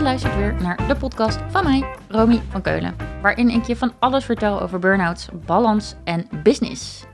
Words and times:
Je 0.00 0.06
luistert 0.06 0.36
weer 0.36 0.54
naar 0.62 0.88
de 0.88 0.96
podcast 0.96 1.38
van 1.48 1.64
mij, 1.64 1.96
Romy 2.08 2.42
van 2.48 2.62
Keulen, 2.62 2.96
waarin 3.22 3.48
ik 3.48 3.64
je 3.64 3.76
van 3.76 3.92
alles 3.98 4.24
vertel 4.24 4.60
over 4.60 4.78
burn-outs, 4.78 5.28
balans 5.46 5.94
en 6.04 6.28
business. 6.42 7.04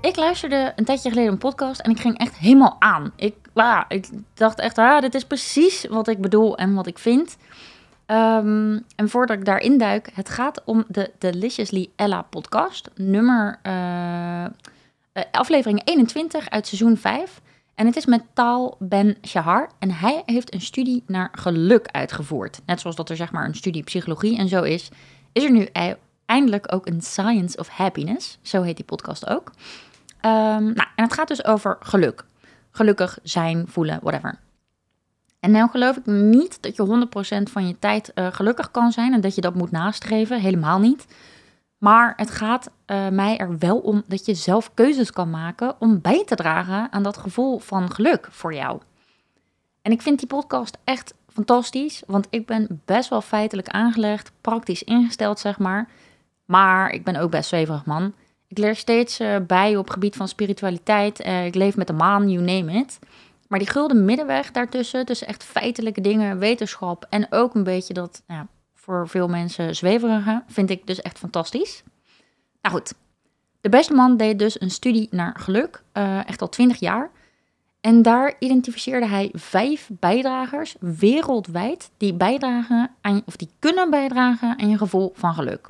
Ik 0.00 0.16
luisterde 0.16 0.72
een 0.76 0.84
tijdje 0.84 1.08
geleden 1.08 1.32
een 1.32 1.38
podcast 1.38 1.80
en 1.80 1.90
ik 1.90 2.00
ging 2.00 2.18
echt 2.18 2.36
helemaal 2.36 2.76
aan. 2.78 3.12
Ik, 3.16 3.34
ah, 3.52 3.84
ik 3.88 4.08
dacht 4.34 4.58
echt, 4.58 4.78
ah, 4.78 5.00
dit 5.00 5.14
is 5.14 5.24
precies 5.24 5.86
wat 5.86 6.08
ik 6.08 6.20
bedoel 6.20 6.56
en 6.56 6.74
wat 6.74 6.86
ik 6.86 6.98
vind. 6.98 7.36
Ehm, 8.06 8.78
en 8.96 9.08
voordat 9.08 9.36
ik 9.36 9.44
daarin 9.44 9.78
duik, 9.78 10.10
het 10.14 10.28
gaat 10.28 10.62
om 10.64 10.84
de 10.88 11.10
Deliciously 11.18 11.90
Ella 11.96 12.22
podcast, 12.22 12.90
nummer 12.94 13.58
uh, 13.62 14.44
aflevering 15.30 15.82
21 15.84 16.50
uit 16.50 16.66
seizoen 16.66 16.96
5. 16.96 17.40
En 17.78 17.86
het 17.86 17.96
is 17.96 18.06
met 18.06 18.22
Taal 18.32 18.76
Ben 18.78 19.16
Shahar. 19.26 19.70
En 19.78 19.90
hij 19.90 20.22
heeft 20.26 20.54
een 20.54 20.60
studie 20.60 21.02
naar 21.06 21.28
geluk 21.32 21.88
uitgevoerd. 21.88 22.60
Net 22.66 22.80
zoals 22.80 22.96
dat 22.96 23.10
er 23.10 23.16
zeg 23.16 23.32
maar 23.32 23.44
een 23.44 23.54
studie 23.54 23.82
psychologie 23.82 24.38
en 24.38 24.48
zo 24.48 24.62
is, 24.62 24.88
is 25.32 25.44
er 25.44 25.50
nu 25.50 25.68
e- 25.72 25.94
eindelijk 26.26 26.72
ook 26.74 26.86
een 26.86 27.00
Science 27.00 27.58
of 27.58 27.68
Happiness. 27.68 28.38
Zo 28.42 28.62
heet 28.62 28.76
die 28.76 28.84
podcast 28.84 29.28
ook. 29.28 29.50
Um, 29.50 30.62
nou, 30.62 30.88
en 30.96 31.04
het 31.04 31.12
gaat 31.12 31.28
dus 31.28 31.44
over 31.44 31.76
geluk. 31.80 32.24
Gelukkig 32.70 33.18
zijn, 33.22 33.64
voelen, 33.68 33.98
whatever. 34.02 34.38
En 35.40 35.50
nou 35.50 35.70
geloof 35.70 35.96
ik 35.96 36.06
niet 36.06 36.62
dat 36.62 36.76
je 36.76 37.06
100% 37.40 37.42
van 37.52 37.66
je 37.66 37.78
tijd 37.78 38.12
uh, 38.14 38.26
gelukkig 38.30 38.70
kan 38.70 38.92
zijn 38.92 39.12
en 39.12 39.20
dat 39.20 39.34
je 39.34 39.40
dat 39.40 39.54
moet 39.54 39.70
nastreven. 39.70 40.40
Helemaal 40.40 40.78
niet. 40.78 41.06
Maar 41.78 42.12
het 42.16 42.30
gaat 42.30 42.70
uh, 42.86 43.08
mij 43.08 43.36
er 43.36 43.58
wel 43.58 43.78
om 43.78 44.02
dat 44.06 44.26
je 44.26 44.34
zelf 44.34 44.74
keuzes 44.74 45.10
kan 45.10 45.30
maken 45.30 45.74
om 45.78 46.00
bij 46.00 46.24
te 46.24 46.34
dragen 46.34 46.92
aan 46.92 47.02
dat 47.02 47.16
gevoel 47.16 47.58
van 47.58 47.90
geluk 47.90 48.28
voor 48.30 48.54
jou. 48.54 48.80
En 49.82 49.92
ik 49.92 50.02
vind 50.02 50.18
die 50.18 50.28
podcast 50.28 50.78
echt 50.84 51.14
fantastisch, 51.28 52.02
want 52.06 52.26
ik 52.30 52.46
ben 52.46 52.82
best 52.84 53.08
wel 53.08 53.20
feitelijk 53.20 53.68
aangelegd, 53.68 54.32
praktisch 54.40 54.82
ingesteld, 54.82 55.38
zeg 55.38 55.58
maar. 55.58 55.88
Maar 56.44 56.90
ik 56.90 57.04
ben 57.04 57.16
ook 57.16 57.30
best 57.30 57.48
zweverig 57.48 57.84
man. 57.84 58.14
Ik 58.48 58.58
leer 58.58 58.76
steeds 58.76 59.20
uh, 59.20 59.36
bij 59.46 59.76
op 59.76 59.90
gebied 59.90 60.16
van 60.16 60.28
spiritualiteit. 60.28 61.26
Uh, 61.26 61.46
ik 61.46 61.54
leef 61.54 61.76
met 61.76 61.86
de 61.86 61.92
maan, 61.92 62.30
you 62.30 62.44
name 62.44 62.72
it. 62.72 62.98
Maar 63.48 63.58
die 63.58 63.68
gulden 63.68 64.04
middenweg 64.04 64.50
daartussen, 64.50 65.06
tussen 65.06 65.26
echt 65.26 65.44
feitelijke 65.44 66.00
dingen, 66.00 66.38
wetenschap 66.38 67.06
en 67.10 67.26
ook 67.30 67.54
een 67.54 67.64
beetje 67.64 67.94
dat 67.94 68.22
nou, 68.26 68.46
voor 68.88 69.08
veel 69.08 69.28
mensen 69.28 69.76
zweverige, 69.76 70.42
vind 70.46 70.70
ik 70.70 70.86
dus 70.86 71.02
echt 71.02 71.18
fantastisch. 71.18 71.82
Nou 72.62 72.74
goed, 72.74 72.94
de 73.60 73.68
beste 73.68 73.94
man 73.94 74.16
deed 74.16 74.38
dus 74.38 74.60
een 74.60 74.70
studie 74.70 75.08
naar 75.10 75.36
geluk, 75.38 75.82
uh, 75.92 76.28
echt 76.28 76.40
al 76.40 76.48
20 76.48 76.80
jaar. 76.80 77.10
En 77.80 78.02
daar 78.02 78.34
identificeerde 78.38 79.06
hij 79.06 79.30
vijf 79.32 79.90
bijdragers 79.92 80.76
wereldwijd 80.80 81.90
die 81.96 82.14
bijdragen 82.14 82.90
aan, 83.00 83.22
of 83.24 83.36
die 83.36 83.50
kunnen 83.58 83.90
bijdragen 83.90 84.58
aan 84.58 84.68
je 84.68 84.78
gevoel 84.78 85.12
van 85.14 85.34
geluk. 85.34 85.68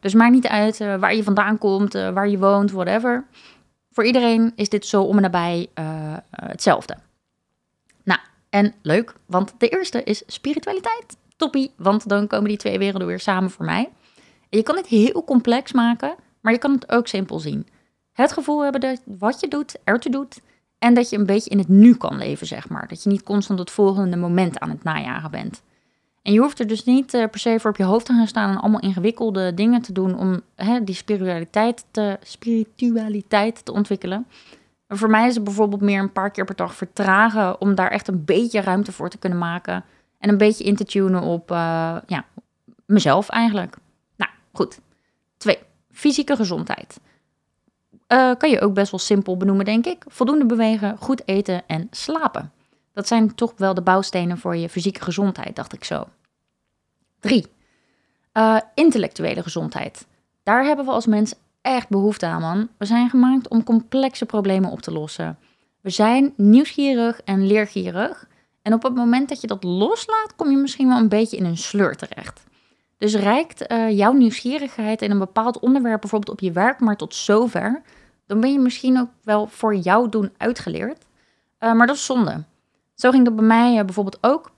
Dus 0.00 0.14
maakt 0.14 0.32
niet 0.32 0.46
uit 0.46 0.80
uh, 0.80 0.96
waar 0.96 1.14
je 1.14 1.22
vandaan 1.22 1.58
komt, 1.58 1.94
uh, 1.94 2.10
waar 2.10 2.28
je 2.28 2.38
woont, 2.38 2.70
whatever. 2.70 3.26
Voor 3.92 4.04
iedereen 4.04 4.52
is 4.56 4.68
dit 4.68 4.86
zo 4.86 5.02
om 5.02 5.16
en 5.16 5.22
nabij 5.22 5.68
hetzelfde. 6.30 6.96
Nou, 8.02 8.20
en 8.50 8.74
leuk, 8.82 9.14
want 9.26 9.54
de 9.58 9.68
eerste 9.68 10.02
is 10.02 10.22
spiritualiteit 10.26 11.18
toppie, 11.40 11.72
want 11.76 12.08
dan 12.08 12.26
komen 12.26 12.48
die 12.48 12.56
twee 12.56 12.78
werelden 12.78 13.08
weer 13.08 13.20
samen 13.20 13.50
voor 13.50 13.64
mij. 13.64 13.88
En 14.48 14.58
je 14.58 14.62
kan 14.62 14.76
het 14.76 14.86
heel 14.86 15.24
complex 15.24 15.72
maken, 15.72 16.14
maar 16.40 16.52
je 16.52 16.58
kan 16.58 16.72
het 16.72 16.92
ook 16.92 17.06
simpel 17.06 17.38
zien. 17.38 17.66
Het 18.12 18.32
gevoel 18.32 18.62
hebben 18.62 18.80
dat 18.80 19.02
wat 19.04 19.40
je 19.40 19.48
doet, 19.48 19.78
ertoe 19.84 20.12
doet. 20.12 20.40
En 20.78 20.94
dat 20.94 21.10
je 21.10 21.16
een 21.16 21.26
beetje 21.26 21.50
in 21.50 21.58
het 21.58 21.68
nu 21.68 21.94
kan 21.94 22.16
leven, 22.16 22.46
zeg 22.46 22.68
maar. 22.68 22.88
Dat 22.88 23.02
je 23.02 23.10
niet 23.10 23.22
constant 23.22 23.58
het 23.58 23.70
volgende 23.70 24.16
moment 24.16 24.58
aan 24.58 24.70
het 24.70 24.82
najagen 24.82 25.30
bent. 25.30 25.62
En 26.22 26.32
je 26.32 26.40
hoeft 26.40 26.58
er 26.58 26.66
dus 26.66 26.84
niet 26.84 27.14
uh, 27.14 27.24
per 27.30 27.40
se 27.40 27.60
voor 27.60 27.70
op 27.70 27.76
je 27.76 27.84
hoofd 27.84 28.06
te 28.06 28.12
gaan 28.12 28.26
staan 28.26 28.50
en 28.50 28.60
allemaal 28.60 28.80
ingewikkelde 28.80 29.54
dingen 29.54 29.82
te 29.82 29.92
doen 29.92 30.18
om 30.18 30.40
hè, 30.54 30.84
die 30.84 30.94
spiritualiteit 30.94 31.84
te, 31.90 32.18
spiritualiteit 32.22 33.64
te 33.64 33.72
ontwikkelen. 33.72 34.26
En 34.86 34.98
voor 34.98 35.10
mij 35.10 35.28
is 35.28 35.34
het 35.34 35.44
bijvoorbeeld 35.44 35.80
meer 35.80 36.00
een 36.00 36.12
paar 36.12 36.30
keer 36.30 36.44
per 36.44 36.56
dag 36.56 36.74
vertragen 36.74 37.60
om 37.60 37.74
daar 37.74 37.90
echt 37.90 38.08
een 38.08 38.24
beetje 38.24 38.60
ruimte 38.60 38.92
voor 38.92 39.08
te 39.08 39.18
kunnen 39.18 39.38
maken. 39.38 39.84
En 40.20 40.28
een 40.28 40.38
beetje 40.38 40.64
in 40.64 40.76
te 40.76 40.84
tunen 40.84 41.22
op 41.22 41.50
uh, 41.50 41.96
ja, 42.06 42.24
mezelf 42.86 43.28
eigenlijk. 43.28 43.76
Nou, 44.16 44.30
goed. 44.52 44.78
Twee, 45.36 45.58
fysieke 45.90 46.36
gezondheid. 46.36 47.00
Uh, 48.08 48.34
kan 48.38 48.50
je 48.50 48.60
ook 48.60 48.74
best 48.74 48.90
wel 48.90 49.00
simpel 49.00 49.36
benoemen, 49.36 49.64
denk 49.64 49.86
ik. 49.86 50.04
Voldoende 50.06 50.46
bewegen, 50.46 50.96
goed 50.98 51.22
eten 51.28 51.62
en 51.66 51.88
slapen. 51.90 52.52
Dat 52.92 53.06
zijn 53.06 53.34
toch 53.34 53.52
wel 53.56 53.74
de 53.74 53.82
bouwstenen 53.82 54.38
voor 54.38 54.56
je 54.56 54.68
fysieke 54.68 55.02
gezondheid, 55.02 55.56
dacht 55.56 55.72
ik 55.72 55.84
zo. 55.84 56.04
Drie, 57.20 57.46
uh, 58.34 58.60
intellectuele 58.74 59.42
gezondheid. 59.42 60.06
Daar 60.42 60.64
hebben 60.64 60.84
we 60.84 60.90
als 60.90 61.06
mens 61.06 61.34
echt 61.60 61.88
behoefte 61.88 62.26
aan, 62.26 62.40
man. 62.40 62.68
We 62.76 62.84
zijn 62.84 63.10
gemaakt 63.10 63.48
om 63.48 63.64
complexe 63.64 64.26
problemen 64.26 64.70
op 64.70 64.80
te 64.80 64.92
lossen. 64.92 65.38
We 65.80 65.90
zijn 65.90 66.32
nieuwsgierig 66.36 67.20
en 67.24 67.46
leergierig. 67.46 68.28
En 68.70 68.76
op 68.76 68.82
het 68.82 68.94
moment 68.94 69.28
dat 69.28 69.40
je 69.40 69.46
dat 69.46 69.64
loslaat, 69.64 70.36
kom 70.36 70.50
je 70.50 70.56
misschien 70.56 70.88
wel 70.88 70.98
een 70.98 71.08
beetje 71.08 71.36
in 71.36 71.44
een 71.44 71.56
sleur 71.56 71.96
terecht. 71.96 72.44
Dus 72.98 73.14
reikt 73.14 73.72
uh, 73.72 73.90
jouw 73.96 74.12
nieuwsgierigheid 74.12 75.02
in 75.02 75.10
een 75.10 75.18
bepaald 75.18 75.58
onderwerp, 75.58 76.00
bijvoorbeeld 76.00 76.32
op 76.32 76.40
je 76.40 76.52
werk, 76.52 76.80
maar 76.80 76.96
tot 76.96 77.14
zover, 77.14 77.82
dan 78.26 78.40
ben 78.40 78.52
je 78.52 78.58
misschien 78.58 78.98
ook 78.98 79.08
wel 79.22 79.46
voor 79.46 79.74
jouw 79.74 80.08
doen 80.08 80.32
uitgeleerd. 80.36 81.04
Uh, 81.60 81.72
maar 81.72 81.86
dat 81.86 81.96
is 81.96 82.04
zonde. 82.04 82.44
Zo 82.94 83.10
ging 83.10 83.24
dat 83.24 83.36
bij 83.36 83.44
mij 83.44 83.78
uh, 83.78 83.84
bijvoorbeeld 83.84 84.18
ook. 84.20 84.50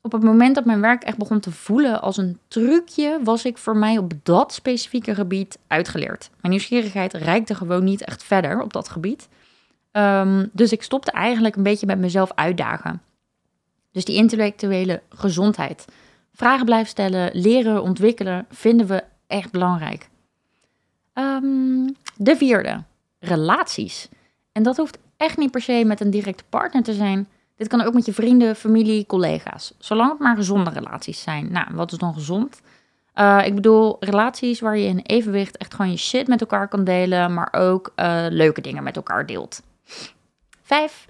Op 0.00 0.12
het 0.12 0.22
moment 0.22 0.54
dat 0.54 0.64
mijn 0.64 0.80
werk 0.80 1.02
echt 1.02 1.18
begon 1.18 1.40
te 1.40 1.50
voelen 1.50 2.02
als 2.02 2.16
een 2.16 2.38
trucje, 2.48 3.20
was 3.24 3.44
ik 3.44 3.58
voor 3.58 3.76
mij 3.76 3.98
op 3.98 4.12
dat 4.22 4.52
specifieke 4.52 5.14
gebied 5.14 5.58
uitgeleerd. 5.66 6.30
Mijn 6.40 6.52
nieuwsgierigheid 6.52 7.12
reikte 7.12 7.54
gewoon 7.54 7.84
niet 7.84 8.04
echt 8.04 8.22
verder 8.22 8.62
op 8.62 8.72
dat 8.72 8.88
gebied. 8.88 9.28
Um, 9.92 10.50
dus 10.52 10.72
ik 10.72 10.82
stopte 10.82 11.10
eigenlijk 11.10 11.56
een 11.56 11.62
beetje 11.62 11.86
met 11.86 11.98
mezelf 11.98 12.32
uitdagen. 12.34 13.02
Dus 13.92 14.04
die 14.04 14.16
intellectuele 14.16 15.02
gezondheid. 15.08 15.84
Vragen 16.32 16.64
blijven 16.64 16.88
stellen, 16.88 17.30
leren, 17.32 17.82
ontwikkelen, 17.82 18.46
vinden 18.50 18.86
we 18.86 19.04
echt 19.26 19.50
belangrijk. 19.50 20.08
Um, 21.14 21.96
de 22.16 22.36
vierde, 22.36 22.82
relaties. 23.18 24.08
En 24.52 24.62
dat 24.62 24.76
hoeft 24.76 24.98
echt 25.16 25.36
niet 25.36 25.50
per 25.50 25.60
se 25.60 25.84
met 25.86 26.00
een 26.00 26.10
directe 26.10 26.44
partner 26.48 26.82
te 26.82 26.94
zijn. 26.94 27.28
Dit 27.56 27.68
kan 27.68 27.80
ook 27.80 27.94
met 27.94 28.06
je 28.06 28.12
vrienden, 28.12 28.56
familie, 28.56 29.06
collega's. 29.06 29.74
Zolang 29.78 30.10
het 30.10 30.18
maar 30.18 30.36
gezonde 30.36 30.70
relaties 30.70 31.22
zijn. 31.22 31.52
Nou, 31.52 31.66
wat 31.70 31.92
is 31.92 31.98
dan 31.98 32.14
gezond? 32.14 32.60
Uh, 33.14 33.46
ik 33.46 33.54
bedoel, 33.54 33.96
relaties 34.00 34.60
waar 34.60 34.76
je 34.76 34.86
in 34.86 34.98
evenwicht 34.98 35.56
echt 35.56 35.74
gewoon 35.74 35.90
je 35.90 35.96
shit 35.96 36.28
met 36.28 36.40
elkaar 36.40 36.68
kan 36.68 36.84
delen, 36.84 37.34
maar 37.34 37.52
ook 37.52 37.92
uh, 37.96 38.26
leuke 38.28 38.60
dingen 38.60 38.82
met 38.82 38.96
elkaar 38.96 39.26
deelt. 39.26 39.62
Vijf, 40.62 41.06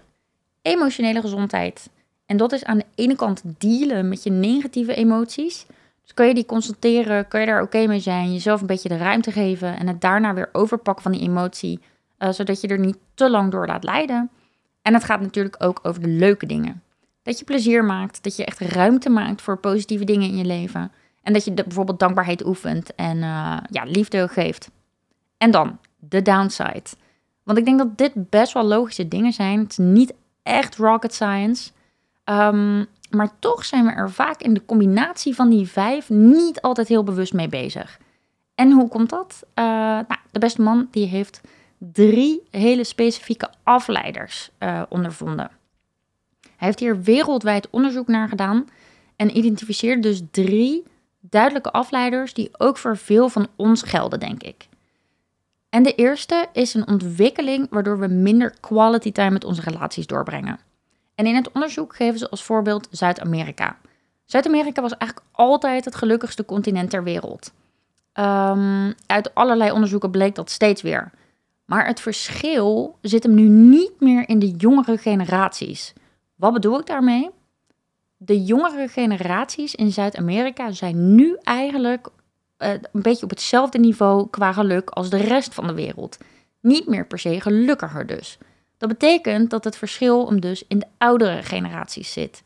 emotionele 0.62 1.20
gezondheid. 1.20 1.90
En 2.30 2.36
dat 2.36 2.52
is 2.52 2.64
aan 2.64 2.78
de 2.78 2.84
ene 2.94 3.16
kant 3.16 3.42
dealen 3.44 4.08
met 4.08 4.22
je 4.22 4.30
negatieve 4.30 4.94
emoties. 4.94 5.66
Dus 6.02 6.14
kan 6.14 6.26
je 6.26 6.34
die 6.34 6.46
constateren, 6.46 7.28
kan 7.28 7.40
je 7.40 7.46
daar 7.46 7.62
oké 7.62 7.86
mee 7.86 8.00
zijn, 8.00 8.32
jezelf 8.32 8.60
een 8.60 8.66
beetje 8.66 8.88
de 8.88 8.96
ruimte 8.96 9.32
geven 9.32 9.78
en 9.78 9.86
het 9.86 10.00
daarna 10.00 10.34
weer 10.34 10.48
overpakken 10.52 11.02
van 11.02 11.12
die 11.12 11.20
emotie, 11.20 11.80
uh, 12.18 12.30
zodat 12.30 12.60
je 12.60 12.68
er 12.68 12.78
niet 12.78 12.96
te 13.14 13.30
lang 13.30 13.50
door 13.50 13.66
laat 13.66 13.84
leiden. 13.84 14.30
En 14.82 14.94
het 14.94 15.04
gaat 15.04 15.20
natuurlijk 15.20 15.56
ook 15.58 15.80
over 15.82 16.02
de 16.02 16.08
leuke 16.08 16.46
dingen. 16.46 16.82
Dat 17.22 17.38
je 17.38 17.44
plezier 17.44 17.84
maakt, 17.84 18.22
dat 18.22 18.36
je 18.36 18.44
echt 18.44 18.58
ruimte 18.58 19.10
maakt 19.10 19.42
voor 19.42 19.58
positieve 19.58 20.04
dingen 20.04 20.28
in 20.28 20.36
je 20.36 20.44
leven. 20.44 20.92
En 21.22 21.32
dat 21.32 21.44
je 21.44 21.54
de, 21.54 21.62
bijvoorbeeld 21.62 21.98
dankbaarheid 21.98 22.46
oefent 22.46 22.94
en 22.94 23.16
uh, 23.16 23.56
ja, 23.70 23.84
liefde 23.84 24.28
geeft. 24.28 24.70
En 25.36 25.50
dan 25.50 25.78
de 25.98 26.22
downside. 26.22 26.88
Want 27.42 27.58
ik 27.58 27.64
denk 27.64 27.78
dat 27.78 27.98
dit 27.98 28.30
best 28.30 28.52
wel 28.52 28.64
logische 28.64 29.08
dingen 29.08 29.32
zijn. 29.32 29.58
Het 29.58 29.70
is 29.70 29.78
niet 29.78 30.12
echt 30.42 30.76
rocket 30.76 31.14
science. 31.14 31.70
Um, 32.24 32.86
maar 33.10 33.30
toch 33.38 33.64
zijn 33.64 33.84
we 33.84 33.90
er 33.90 34.10
vaak 34.10 34.40
in 34.40 34.54
de 34.54 34.64
combinatie 34.64 35.34
van 35.34 35.50
die 35.50 35.68
vijf 35.68 36.08
niet 36.08 36.60
altijd 36.60 36.88
heel 36.88 37.02
bewust 37.02 37.32
mee 37.32 37.48
bezig. 37.48 37.98
En 38.54 38.72
hoe 38.72 38.88
komt 38.88 39.10
dat? 39.10 39.42
Uh, 39.42 39.64
nou, 39.64 40.16
de 40.30 40.38
beste 40.38 40.62
man 40.62 40.88
die 40.90 41.06
heeft 41.06 41.40
drie 41.78 42.42
hele 42.50 42.84
specifieke 42.84 43.50
afleiders 43.62 44.50
uh, 44.58 44.82
ondervonden. 44.88 45.50
Hij 46.40 46.68
heeft 46.68 46.80
hier 46.80 47.02
wereldwijd 47.02 47.70
onderzoek 47.70 48.06
naar 48.06 48.28
gedaan 48.28 48.68
en 49.16 49.36
identificeert 49.36 50.02
dus 50.02 50.22
drie 50.30 50.82
duidelijke 51.20 51.70
afleiders 51.70 52.34
die 52.34 52.50
ook 52.58 52.76
voor 52.76 52.96
veel 52.96 53.28
van 53.28 53.46
ons 53.56 53.82
gelden, 53.82 54.20
denk 54.20 54.42
ik. 54.42 54.68
En 55.68 55.82
de 55.82 55.94
eerste 55.94 56.48
is 56.52 56.74
een 56.74 56.88
ontwikkeling 56.88 57.66
waardoor 57.70 57.98
we 57.98 58.06
minder 58.06 58.54
quality 58.60 59.12
time 59.12 59.30
met 59.30 59.44
onze 59.44 59.62
relaties 59.62 60.06
doorbrengen. 60.06 60.58
En 61.20 61.26
in 61.26 61.34
het 61.34 61.52
onderzoek 61.52 61.96
geven 61.96 62.18
ze 62.18 62.30
als 62.30 62.42
voorbeeld 62.42 62.88
Zuid-Amerika. 62.90 63.76
Zuid-Amerika 64.24 64.82
was 64.82 64.96
eigenlijk 64.96 65.30
altijd 65.32 65.84
het 65.84 65.94
gelukkigste 65.94 66.44
continent 66.44 66.90
ter 66.90 67.04
wereld. 67.04 67.52
Um, 68.14 68.94
uit 69.06 69.34
allerlei 69.34 69.70
onderzoeken 69.70 70.10
bleek 70.10 70.34
dat 70.34 70.50
steeds 70.50 70.82
weer. 70.82 71.10
Maar 71.64 71.86
het 71.86 72.00
verschil 72.00 72.98
zit 73.00 73.22
hem 73.22 73.34
nu 73.34 73.48
niet 73.48 73.92
meer 73.98 74.28
in 74.28 74.38
de 74.38 74.50
jongere 74.50 74.98
generaties. 74.98 75.92
Wat 76.34 76.52
bedoel 76.52 76.78
ik 76.78 76.86
daarmee? 76.86 77.30
de 78.22 78.44
jongere 78.44 78.88
generaties 78.88 79.74
in 79.74 79.92
Zuid-Amerika 79.92 80.72
zijn 80.72 81.14
nu 81.14 81.36
eigenlijk 81.42 82.08
uh, 82.58 82.68
een 82.70 83.02
beetje 83.02 83.24
op 83.24 83.30
hetzelfde 83.30 83.78
niveau 83.78 84.26
qua 84.30 84.52
geluk 84.52 84.90
als 84.90 85.10
de 85.10 85.16
rest 85.16 85.54
van 85.54 85.66
de 85.66 85.74
wereld. 85.74 86.18
Niet 86.60 86.86
meer 86.86 87.06
per 87.06 87.18
se 87.18 87.40
gelukkiger 87.40 88.06
dus. 88.06 88.38
Dat 88.80 88.88
betekent 88.88 89.50
dat 89.50 89.64
het 89.64 89.76
verschil 89.76 90.28
hem 90.28 90.40
dus 90.40 90.64
in 90.68 90.78
de 90.78 90.86
oudere 90.98 91.42
generaties 91.42 92.12
zit. 92.12 92.42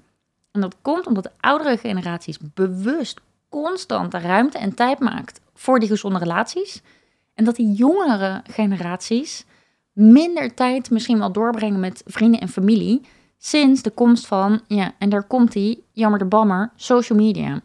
En 0.50 0.60
dat 0.60 0.76
komt 0.82 1.06
omdat 1.06 1.22
de 1.22 1.30
oudere 1.40 1.76
generaties 1.76 2.38
bewust 2.54 3.20
constant 3.48 4.10
de 4.10 4.18
ruimte 4.18 4.58
en 4.58 4.74
tijd 4.74 4.98
maakt 4.98 5.40
voor 5.54 5.78
die 5.78 5.88
gezonde 5.88 6.18
relaties. 6.18 6.82
En 7.34 7.44
dat 7.44 7.56
die 7.56 7.72
jongere 7.72 8.42
generaties 8.50 9.44
minder 9.92 10.54
tijd 10.54 10.90
misschien 10.90 11.18
wel 11.18 11.32
doorbrengen 11.32 11.80
met 11.80 12.02
vrienden 12.06 12.40
en 12.40 12.48
familie. 12.48 13.00
Sinds 13.38 13.82
de 13.82 13.90
komst 13.90 14.26
van, 14.26 14.60
ja, 14.66 14.94
en 14.98 15.08
daar 15.08 15.24
komt 15.24 15.52
die, 15.52 15.84
jammer 15.92 16.18
de 16.18 16.24
bammer, 16.24 16.70
social 16.76 17.18
media. 17.18 17.60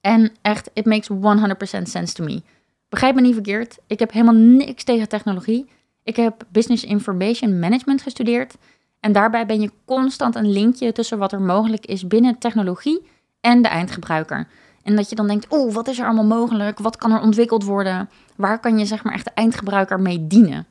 En 0.00 0.32
echt, 0.42 0.70
it 0.72 0.84
makes 0.84 1.08
100% 1.08 1.82
sense 1.82 2.14
to 2.14 2.24
me. 2.24 2.42
Begrijp 2.88 3.14
me 3.14 3.20
niet 3.20 3.34
verkeerd, 3.34 3.78
ik 3.86 3.98
heb 3.98 4.12
helemaal 4.12 4.34
niks 4.34 4.84
tegen 4.84 5.08
technologie. 5.08 5.66
Ik 6.06 6.16
heb 6.16 6.44
Business 6.48 6.84
Information 6.84 7.58
Management 7.58 8.02
gestudeerd. 8.02 8.56
En 9.00 9.12
daarbij 9.12 9.46
ben 9.46 9.60
je 9.60 9.70
constant 9.84 10.34
een 10.34 10.52
linkje 10.52 10.92
tussen 10.92 11.18
wat 11.18 11.32
er 11.32 11.40
mogelijk 11.40 11.86
is 11.86 12.06
binnen 12.06 12.38
technologie 12.38 13.06
en 13.40 13.62
de 13.62 13.68
eindgebruiker. 13.68 14.48
En 14.82 14.96
dat 14.96 15.08
je 15.08 15.16
dan 15.16 15.26
denkt, 15.26 15.48
oh, 15.48 15.74
wat 15.74 15.88
is 15.88 15.98
er 15.98 16.04
allemaal 16.04 16.38
mogelijk? 16.38 16.78
Wat 16.78 16.96
kan 16.96 17.12
er 17.12 17.20
ontwikkeld 17.20 17.64
worden? 17.64 18.10
Waar 18.36 18.60
kan 18.60 18.78
je 18.78 18.84
zeg 18.84 19.04
maar 19.04 19.12
echt 19.12 19.24
de 19.24 19.30
eindgebruiker 19.34 20.00
mee 20.00 20.26
dienen? 20.26 20.66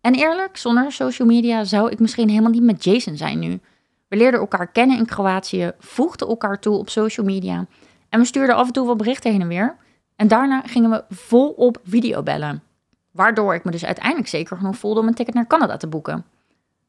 En 0.00 0.14
eerlijk, 0.14 0.56
zonder 0.56 0.92
social 0.92 1.28
media 1.28 1.64
zou 1.64 1.90
ik 1.90 1.98
misschien 1.98 2.28
helemaal 2.28 2.50
niet 2.50 2.62
met 2.62 2.84
Jason 2.84 3.16
zijn 3.16 3.38
nu. 3.38 3.60
We 4.08 4.16
leerden 4.16 4.40
elkaar 4.40 4.66
kennen 4.66 4.98
in 4.98 5.06
Kroatië, 5.06 5.72
voegden 5.78 6.28
elkaar 6.28 6.60
toe 6.60 6.78
op 6.78 6.88
social 6.88 7.26
media 7.26 7.66
en 8.08 8.20
we 8.20 8.26
stuurden 8.26 8.56
af 8.56 8.66
en 8.66 8.72
toe 8.72 8.86
wat 8.86 8.96
berichten 8.96 9.32
heen 9.32 9.40
en 9.40 9.48
weer. 9.48 9.76
En 10.16 10.28
daarna 10.28 10.60
gingen 10.60 10.90
we 10.90 11.04
volop 11.08 11.78
videobellen. 11.84 12.62
Waardoor 13.12 13.54
ik 13.54 13.64
me 13.64 13.70
dus 13.70 13.84
uiteindelijk 13.84 14.28
zeker 14.28 14.56
genoeg 14.56 14.76
voelde 14.76 15.00
om 15.00 15.06
een 15.06 15.14
ticket 15.14 15.34
naar 15.34 15.46
Canada 15.46 15.76
te 15.76 15.86
boeken. 15.86 16.24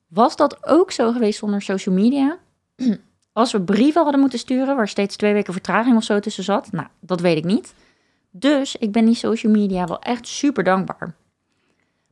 Was 0.08 0.36
dat 0.36 0.68
ook 0.68 0.92
zo 0.92 1.12
geweest 1.12 1.40
zonder 1.40 1.62
social 1.62 1.96
media? 1.96 2.38
Als 3.34 3.52
we 3.52 3.62
brieven 3.62 4.04
hadden 4.04 4.20
moeten 4.20 4.40
sturen 4.40 4.76
waar 4.76 4.88
steeds 4.88 5.16
twee 5.16 5.34
weken 5.34 5.54
vertraging 5.54 5.96
of 5.98 6.04
zo 6.04 6.20
tussen 6.20 6.44
zat, 6.44 6.72
nou, 6.72 6.88
dat 7.00 7.22
weet 7.22 7.38
ik 7.38 7.44
niet. 7.44 7.74
Dus 8.32 8.76
ik 8.76 8.92
ben 8.92 9.06
die 9.06 9.16
social 9.16 9.52
media 9.52 9.86
wel 9.86 10.00
echt 10.00 10.28
super 10.28 10.64
dankbaar. 10.64 11.16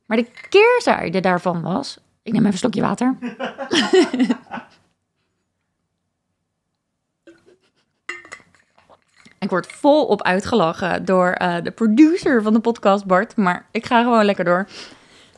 Maar 0.06 0.16
de 0.16 0.26
keerzijde 0.48 1.20
daarvan 1.20 1.62
was. 1.62 1.98
Ik 2.22 2.32
neem 2.32 2.40
even 2.40 2.52
een 2.52 2.58
slokje 2.58 2.80
water. 2.80 3.16
ik 9.42 9.50
word 9.50 9.66
volop 9.66 10.22
uitgelachen 10.22 11.04
door 11.04 11.38
uh, 11.42 11.56
de 11.62 11.70
producer 11.70 12.42
van 12.42 12.52
de 12.52 12.60
podcast, 12.60 13.06
Bart. 13.06 13.36
Maar 13.36 13.66
ik 13.70 13.86
ga 13.86 14.02
gewoon 14.02 14.24
lekker 14.24 14.44
door. 14.44 14.68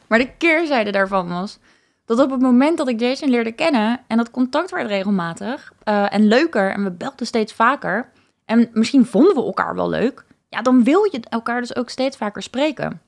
Maar 0.06 0.18
de 0.18 0.30
keerzijde 0.38 0.90
daarvan 0.90 1.28
was 1.28 1.58
dat 2.04 2.18
op 2.18 2.30
het 2.30 2.40
moment 2.40 2.78
dat 2.78 2.88
ik 2.88 3.00
Jason 3.00 3.30
leerde 3.30 3.52
kennen 3.52 4.00
en 4.06 4.16
dat 4.16 4.30
contact 4.30 4.70
werd 4.70 4.86
regelmatig 4.86 5.72
uh, 5.84 6.14
en 6.14 6.26
leuker 6.26 6.70
en 6.70 6.84
we 6.84 6.90
belden 6.90 7.26
steeds 7.26 7.52
vaker 7.52 8.08
en 8.44 8.70
misschien 8.72 9.06
vonden 9.06 9.34
we 9.34 9.42
elkaar 9.42 9.74
wel 9.74 9.88
leuk, 9.88 10.24
ja, 10.48 10.62
dan 10.62 10.84
wil 10.84 11.04
je 11.10 11.20
elkaar 11.28 11.60
dus 11.60 11.76
ook 11.76 11.90
steeds 11.90 12.16
vaker 12.16 12.42
spreken. 12.42 13.00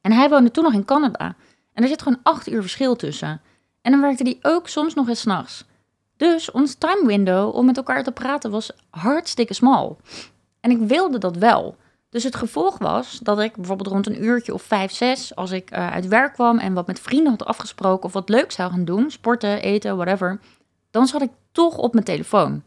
En 0.00 0.12
hij 0.12 0.28
woonde 0.28 0.50
toen 0.50 0.64
nog 0.64 0.72
in 0.72 0.84
Canada 0.84 1.34
en 1.72 1.82
er 1.82 1.88
zit 1.88 2.02
gewoon 2.02 2.20
acht 2.22 2.48
uur 2.48 2.60
verschil 2.60 2.96
tussen. 2.96 3.40
En 3.82 3.90
dan 3.90 4.00
werkte 4.00 4.22
hij 4.22 4.52
ook 4.52 4.68
soms 4.68 4.94
nog 4.94 5.08
eens 5.08 5.20
s'nachts. 5.20 5.64
Dus 6.16 6.50
ons 6.50 6.74
time 6.74 7.06
window 7.06 7.54
om 7.54 7.66
met 7.66 7.76
elkaar 7.76 8.02
te 8.02 8.12
praten 8.12 8.50
was 8.50 8.70
hartstikke 8.90 9.54
smal. 9.54 9.96
En 10.60 10.70
ik 10.70 10.78
wilde 10.78 11.18
dat 11.18 11.36
wel. 11.36 11.76
Dus 12.10 12.24
het 12.24 12.36
gevolg 12.36 12.78
was 12.78 13.18
dat 13.18 13.40
ik 13.40 13.56
bijvoorbeeld 13.56 13.88
rond 13.88 14.06
een 14.06 14.24
uurtje 14.24 14.54
of 14.54 14.62
vijf, 14.62 14.92
zes, 14.92 15.34
als 15.34 15.50
ik 15.50 15.70
uh, 15.72 15.92
uit 15.92 16.08
werk 16.08 16.32
kwam 16.32 16.58
en 16.58 16.74
wat 16.74 16.86
met 16.86 17.00
vrienden 17.00 17.30
had 17.30 17.44
afgesproken 17.44 18.04
of 18.04 18.12
wat 18.12 18.28
leuk 18.28 18.52
zou 18.52 18.70
gaan 18.70 18.84
doen, 18.84 19.10
sporten, 19.10 19.62
eten, 19.62 19.96
whatever, 19.96 20.40
dan 20.90 21.06
zat 21.06 21.22
ik 21.22 21.30
toch 21.52 21.76
op 21.76 21.92
mijn 21.92 22.04
telefoon. 22.04 22.62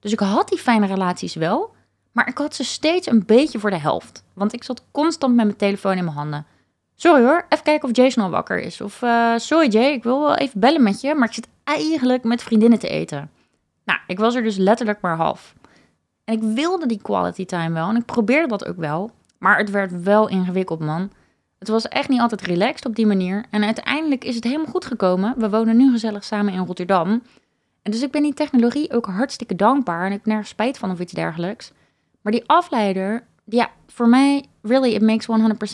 Dus 0.00 0.12
ik 0.12 0.18
had 0.18 0.48
die 0.48 0.58
fijne 0.58 0.86
relaties 0.86 1.34
wel, 1.34 1.74
maar 2.12 2.28
ik 2.28 2.38
had 2.38 2.54
ze 2.54 2.64
steeds 2.64 3.06
een 3.06 3.26
beetje 3.26 3.58
voor 3.58 3.70
de 3.70 3.78
helft. 3.78 4.24
Want 4.32 4.52
ik 4.52 4.64
zat 4.64 4.84
constant 4.90 5.34
met 5.34 5.44
mijn 5.44 5.56
telefoon 5.56 5.96
in 5.96 6.04
mijn 6.04 6.16
handen. 6.16 6.46
Sorry 6.94 7.22
hoor, 7.22 7.46
even 7.48 7.64
kijken 7.64 7.88
of 7.88 7.96
Jason 7.96 8.24
al 8.24 8.30
wakker 8.30 8.58
is. 8.58 8.80
Of 8.80 9.02
uh, 9.02 9.32
sorry 9.36 9.68
Jay, 9.68 9.92
ik 9.92 10.02
wil 10.02 10.20
wel 10.20 10.34
even 10.34 10.60
bellen 10.60 10.82
met 10.82 11.00
je, 11.00 11.14
maar 11.14 11.28
ik 11.28 11.34
zit 11.34 11.48
eigenlijk 11.76 12.24
met 12.24 12.42
vriendinnen 12.42 12.78
te 12.78 12.88
eten. 12.88 13.30
Nou, 13.84 14.00
ik 14.06 14.18
was 14.18 14.34
er 14.34 14.42
dus 14.42 14.56
letterlijk 14.56 15.00
maar 15.00 15.16
half. 15.16 15.54
En 16.24 16.34
ik 16.34 16.42
wilde 16.42 16.86
die 16.86 17.02
quality 17.02 17.44
time 17.44 17.74
wel 17.74 17.88
en 17.88 17.96
ik 17.96 18.04
probeerde 18.04 18.48
dat 18.48 18.66
ook 18.66 18.76
wel. 18.76 19.10
Maar 19.38 19.58
het 19.58 19.70
werd 19.70 20.02
wel 20.02 20.28
ingewikkeld, 20.28 20.80
man. 20.80 21.10
Het 21.58 21.68
was 21.68 21.88
echt 21.88 22.08
niet 22.08 22.20
altijd 22.20 22.42
relaxed 22.42 22.86
op 22.86 22.94
die 22.94 23.06
manier. 23.06 23.44
En 23.50 23.64
uiteindelijk 23.64 24.24
is 24.24 24.34
het 24.34 24.44
helemaal 24.44 24.66
goed 24.66 24.84
gekomen. 24.84 25.34
We 25.38 25.50
wonen 25.50 25.76
nu 25.76 25.90
gezellig 25.90 26.24
samen 26.24 26.52
in 26.52 26.64
Rotterdam. 26.64 27.22
En 27.82 27.90
dus 27.90 28.02
ik 28.02 28.10
ben 28.10 28.22
die 28.22 28.34
technologie 28.34 28.92
ook 28.92 29.06
hartstikke 29.06 29.56
dankbaar. 29.56 30.00
En 30.00 30.06
ik 30.06 30.12
heb 30.12 30.26
nergens 30.26 30.48
spijt 30.48 30.78
van 30.78 30.90
of 30.90 31.00
iets 31.00 31.12
dergelijks. 31.12 31.72
Maar 32.20 32.32
die 32.32 32.46
afleider, 32.46 33.24
ja, 33.44 33.70
voor 33.86 34.08
mij, 34.08 34.44
really, 34.62 34.94
it 34.94 35.02
makes 35.02 35.26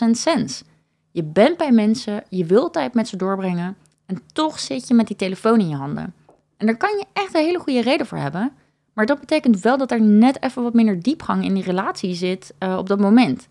100% 0.07 0.09
sense. 0.11 0.63
Je 1.11 1.23
bent 1.23 1.57
bij 1.57 1.71
mensen, 1.71 2.23
je 2.29 2.45
wilt 2.45 2.73
tijd 2.73 2.93
met 2.93 3.07
ze 3.07 3.17
doorbrengen. 3.17 3.77
En 4.07 4.21
toch 4.33 4.59
zit 4.59 4.87
je 4.87 4.93
met 4.93 5.07
die 5.07 5.15
telefoon 5.15 5.59
in 5.59 5.69
je 5.69 5.75
handen. 5.75 6.13
En 6.57 6.65
daar 6.65 6.77
kan 6.77 6.97
je 6.97 7.05
echt 7.13 7.35
een 7.35 7.43
hele 7.43 7.59
goede 7.59 7.81
reden 7.81 8.05
voor 8.05 8.17
hebben. 8.17 8.51
Maar 8.93 9.05
dat 9.05 9.19
betekent 9.19 9.59
wel 9.59 9.77
dat 9.77 9.91
er 9.91 10.01
net 10.01 10.43
even 10.43 10.63
wat 10.63 10.73
minder 10.73 11.01
diepgang 11.01 11.43
in 11.43 11.53
die 11.53 11.63
relatie 11.63 12.13
zit 12.13 12.53
uh, 12.59 12.77
op 12.77 12.87
dat 12.87 12.99
moment. 12.99 13.47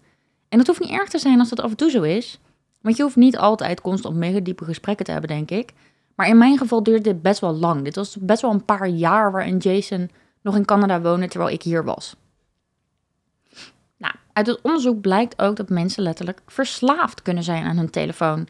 En 0.48 0.58
dat 0.58 0.66
hoeft 0.66 0.80
niet 0.80 0.90
erg 0.90 1.08
te 1.08 1.18
zijn 1.18 1.38
als 1.38 1.48
dat 1.48 1.60
af 1.60 1.70
en 1.70 1.76
toe 1.76 1.90
zo 1.90 2.02
is. 2.02 2.40
Want 2.80 2.96
je 2.96 3.02
hoeft 3.02 3.16
niet 3.16 3.38
altijd 3.38 3.80
constant 3.80 4.16
mega 4.16 4.40
diepe 4.40 4.64
gesprekken 4.64 5.04
te 5.04 5.12
hebben, 5.12 5.30
denk 5.30 5.50
ik. 5.50 5.72
Maar 6.14 6.28
in 6.28 6.38
mijn 6.38 6.58
geval 6.58 6.82
duurde 6.82 7.02
dit 7.02 7.22
best 7.22 7.40
wel 7.40 7.54
lang. 7.54 7.84
Dit 7.84 7.96
was 7.96 8.16
best 8.20 8.42
wel 8.42 8.50
een 8.50 8.64
paar 8.64 8.88
jaar 8.88 9.32
waarin 9.32 9.58
Jason 9.58 10.10
nog 10.42 10.56
in 10.56 10.64
Canada 10.64 11.00
woonde 11.00 11.28
terwijl 11.28 11.52
ik 11.52 11.62
hier 11.62 11.84
was. 11.84 12.16
Nou, 13.96 14.14
uit 14.32 14.46
het 14.46 14.60
onderzoek 14.62 15.00
blijkt 15.00 15.42
ook 15.42 15.56
dat 15.56 15.68
mensen 15.68 16.02
letterlijk 16.02 16.40
verslaafd 16.46 17.22
kunnen 17.22 17.42
zijn 17.42 17.64
aan 17.64 17.76
hun 17.76 17.90
telefoon. 17.90 18.48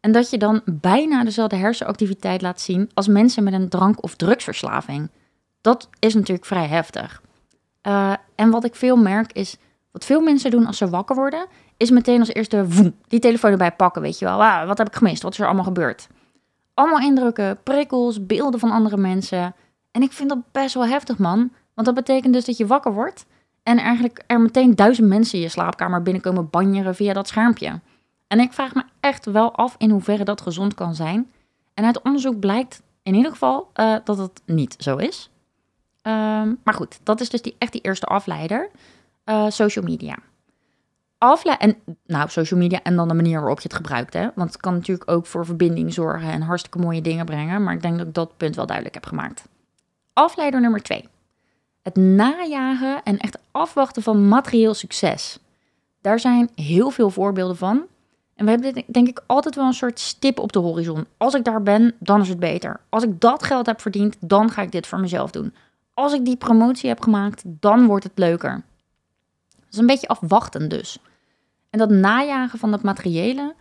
En 0.00 0.12
dat 0.12 0.30
je 0.30 0.38
dan 0.38 0.60
bijna 0.64 1.24
dezelfde 1.24 1.56
hersenactiviteit 1.56 2.42
laat 2.42 2.60
zien 2.60 2.90
als 2.94 3.08
mensen 3.08 3.44
met 3.44 3.52
een 3.52 3.68
drank- 3.68 4.02
of 4.02 4.14
drugsverslaving. 4.14 5.10
Dat 5.60 5.88
is 5.98 6.14
natuurlijk 6.14 6.46
vrij 6.46 6.66
heftig. 6.66 7.22
Uh, 7.82 8.12
en 8.34 8.50
wat 8.50 8.64
ik 8.64 8.74
veel 8.74 8.96
merk 8.96 9.32
is, 9.32 9.56
wat 9.90 10.04
veel 10.04 10.20
mensen 10.20 10.50
doen 10.50 10.66
als 10.66 10.76
ze 10.76 10.88
wakker 10.88 11.16
worden, 11.16 11.46
is 11.76 11.90
meteen 11.90 12.20
als 12.20 12.32
eerste 12.32 12.66
die 13.08 13.20
telefoon 13.20 13.50
erbij 13.50 13.72
pakken, 13.72 14.02
weet 14.02 14.18
je 14.18 14.24
wel. 14.24 14.42
Ah, 14.42 14.66
wat 14.66 14.78
heb 14.78 14.86
ik 14.86 14.96
gemist? 14.96 15.22
Wat 15.22 15.32
is 15.32 15.38
er 15.38 15.46
allemaal 15.46 15.64
gebeurd? 15.64 16.08
Allemaal 16.74 17.00
indrukken, 17.00 17.58
prikkels, 17.62 18.26
beelden 18.26 18.60
van 18.60 18.70
andere 18.70 18.96
mensen. 18.96 19.54
En 19.90 20.02
ik 20.02 20.12
vind 20.12 20.28
dat 20.28 20.52
best 20.52 20.74
wel 20.74 20.86
heftig, 20.86 21.18
man. 21.18 21.50
Want 21.74 21.86
dat 21.86 21.94
betekent 21.94 22.32
dus 22.32 22.44
dat 22.44 22.56
je 22.56 22.66
wakker 22.66 22.92
wordt 22.92 23.26
en 23.62 23.78
eigenlijk 23.78 24.24
er 24.26 24.40
meteen 24.40 24.74
duizend 24.74 25.08
mensen 25.08 25.38
in 25.38 25.44
je 25.44 25.50
slaapkamer 25.50 26.02
binnenkomen 26.02 26.50
banjeren 26.50 26.94
via 26.94 27.12
dat 27.12 27.28
schermpje. 27.28 27.80
En 28.28 28.40
ik 28.40 28.52
vraag 28.52 28.74
me 28.74 28.82
echt 29.00 29.26
wel 29.26 29.54
af 29.54 29.74
in 29.78 29.90
hoeverre 29.90 30.24
dat 30.24 30.40
gezond 30.40 30.74
kan 30.74 30.94
zijn. 30.94 31.30
En 31.74 31.84
uit 31.84 32.02
onderzoek 32.02 32.40
blijkt 32.40 32.82
in 33.02 33.14
ieder 33.14 33.30
geval 33.30 33.70
uh, 33.74 33.96
dat 34.04 34.18
het 34.18 34.42
niet 34.44 34.74
zo 34.78 34.96
is. 34.96 35.30
Um, 36.02 36.58
maar 36.64 36.74
goed, 36.74 37.00
dat 37.02 37.20
is 37.20 37.30
dus 37.30 37.42
die, 37.42 37.54
echt 37.58 37.72
die 37.72 37.80
eerste 37.80 38.06
afleider. 38.06 38.70
Uh, 39.24 39.46
social 39.48 39.84
media. 39.84 40.16
Afle 41.18 41.52
en, 41.52 41.76
nou, 42.06 42.28
social 42.28 42.60
media 42.60 42.82
en 42.82 42.96
dan 42.96 43.08
de 43.08 43.14
manier 43.14 43.38
waarop 43.38 43.60
je 43.60 43.68
het 43.68 43.76
gebruikt. 43.76 44.14
Hè? 44.14 44.28
Want 44.34 44.52
het 44.52 44.60
kan 44.60 44.74
natuurlijk 44.74 45.10
ook 45.10 45.26
voor 45.26 45.46
verbinding 45.46 45.94
zorgen 45.94 46.30
en 46.30 46.42
hartstikke 46.42 46.78
mooie 46.78 47.02
dingen 47.02 47.24
brengen. 47.24 47.62
Maar 47.62 47.74
ik 47.74 47.82
denk 47.82 47.98
dat 47.98 48.06
ik 48.06 48.14
dat 48.14 48.36
punt 48.36 48.56
wel 48.56 48.66
duidelijk 48.66 48.94
heb 48.94 49.06
gemaakt. 49.06 49.48
Afleider 50.12 50.60
nummer 50.60 50.82
twee. 50.82 51.08
Het 51.82 51.96
najagen 51.96 53.02
en 53.02 53.18
echt 53.18 53.38
afwachten 53.50 54.02
van 54.02 54.28
materieel 54.28 54.74
succes. 54.74 55.38
Daar 56.00 56.20
zijn 56.20 56.50
heel 56.54 56.90
veel 56.90 57.10
voorbeelden 57.10 57.56
van. 57.56 57.86
En 58.38 58.44
we 58.44 58.50
hebben 58.50 58.84
denk 58.86 59.08
ik 59.08 59.22
altijd 59.26 59.54
wel 59.54 59.66
een 59.66 59.72
soort 59.72 60.00
stip 60.00 60.38
op 60.38 60.52
de 60.52 60.58
horizon. 60.58 61.06
Als 61.16 61.34
ik 61.34 61.44
daar 61.44 61.62
ben, 61.62 61.94
dan 61.98 62.20
is 62.20 62.28
het 62.28 62.38
beter. 62.38 62.80
Als 62.88 63.04
ik 63.04 63.20
dat 63.20 63.42
geld 63.42 63.66
heb 63.66 63.80
verdiend, 63.80 64.16
dan 64.20 64.50
ga 64.50 64.62
ik 64.62 64.72
dit 64.72 64.86
voor 64.86 65.00
mezelf 65.00 65.30
doen 65.30 65.52
als 65.98 66.12
ik 66.12 66.24
die 66.24 66.36
promotie 66.36 66.88
heb 66.88 67.00
gemaakt, 67.02 67.42
dan 67.44 67.86
wordt 67.86 68.04
het 68.04 68.12
leuker. 68.14 68.62
Dat 69.56 69.72
is 69.72 69.78
een 69.78 69.86
beetje 69.86 70.08
afwachten 70.08 70.68
dus. 70.68 70.98
En 71.70 71.78
dat 71.78 71.90
najagen 71.90 72.58
van 72.58 72.70
dat 72.70 72.82
materiële, 72.82 73.54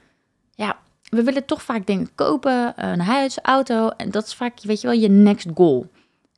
ja, 0.55 0.77
we 1.09 1.23
willen 1.23 1.45
toch 1.45 1.61
vaak 1.61 1.85
dingen 1.85 2.09
kopen, 2.15 2.73
een 2.75 2.99
huis, 2.99 3.39
auto, 3.41 3.89
en 3.89 4.11
dat 4.11 4.25
is 4.25 4.33
vaak, 4.33 4.61
weet 4.61 4.81
je 4.81 4.87
wel, 4.87 4.99
je 4.99 5.09
next 5.09 5.47
goal. 5.55 5.89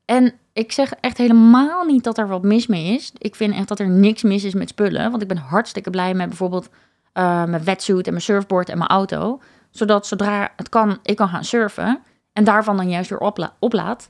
En 0.05 0.33
ik 0.53 0.71
zeg 0.71 0.91
echt 0.91 1.17
helemaal 1.17 1.83
niet 1.83 2.03
dat 2.03 2.17
er 2.17 2.27
wat 2.27 2.43
mis 2.43 2.67
mee 2.67 2.95
is. 2.95 3.11
Ik 3.17 3.35
vind 3.35 3.53
echt 3.53 3.67
dat 3.67 3.79
er 3.79 3.89
niks 3.89 4.23
mis 4.23 4.43
is 4.43 4.53
met 4.53 4.69
spullen, 4.69 5.09
want 5.09 5.21
ik 5.21 5.27
ben 5.27 5.37
hartstikke 5.37 5.89
blij 5.89 6.13
met 6.13 6.27
bijvoorbeeld 6.27 6.69
uh, 7.13 7.43
mijn 7.43 7.63
wetsuit 7.63 8.05
en 8.05 8.11
mijn 8.11 8.23
surfboard 8.23 8.69
en 8.69 8.77
mijn 8.77 8.89
auto, 8.89 9.41
zodat 9.69 10.07
zodra 10.07 10.51
het 10.55 10.69
kan, 10.69 10.99
ik 11.03 11.15
kan 11.15 11.27
gaan 11.27 11.43
surfen 11.43 11.99
en 12.33 12.43
daarvan 12.43 12.77
dan 12.77 12.89
juist 12.89 13.09
weer 13.09 13.19
opla 13.19 13.53
oplaad. 13.59 14.09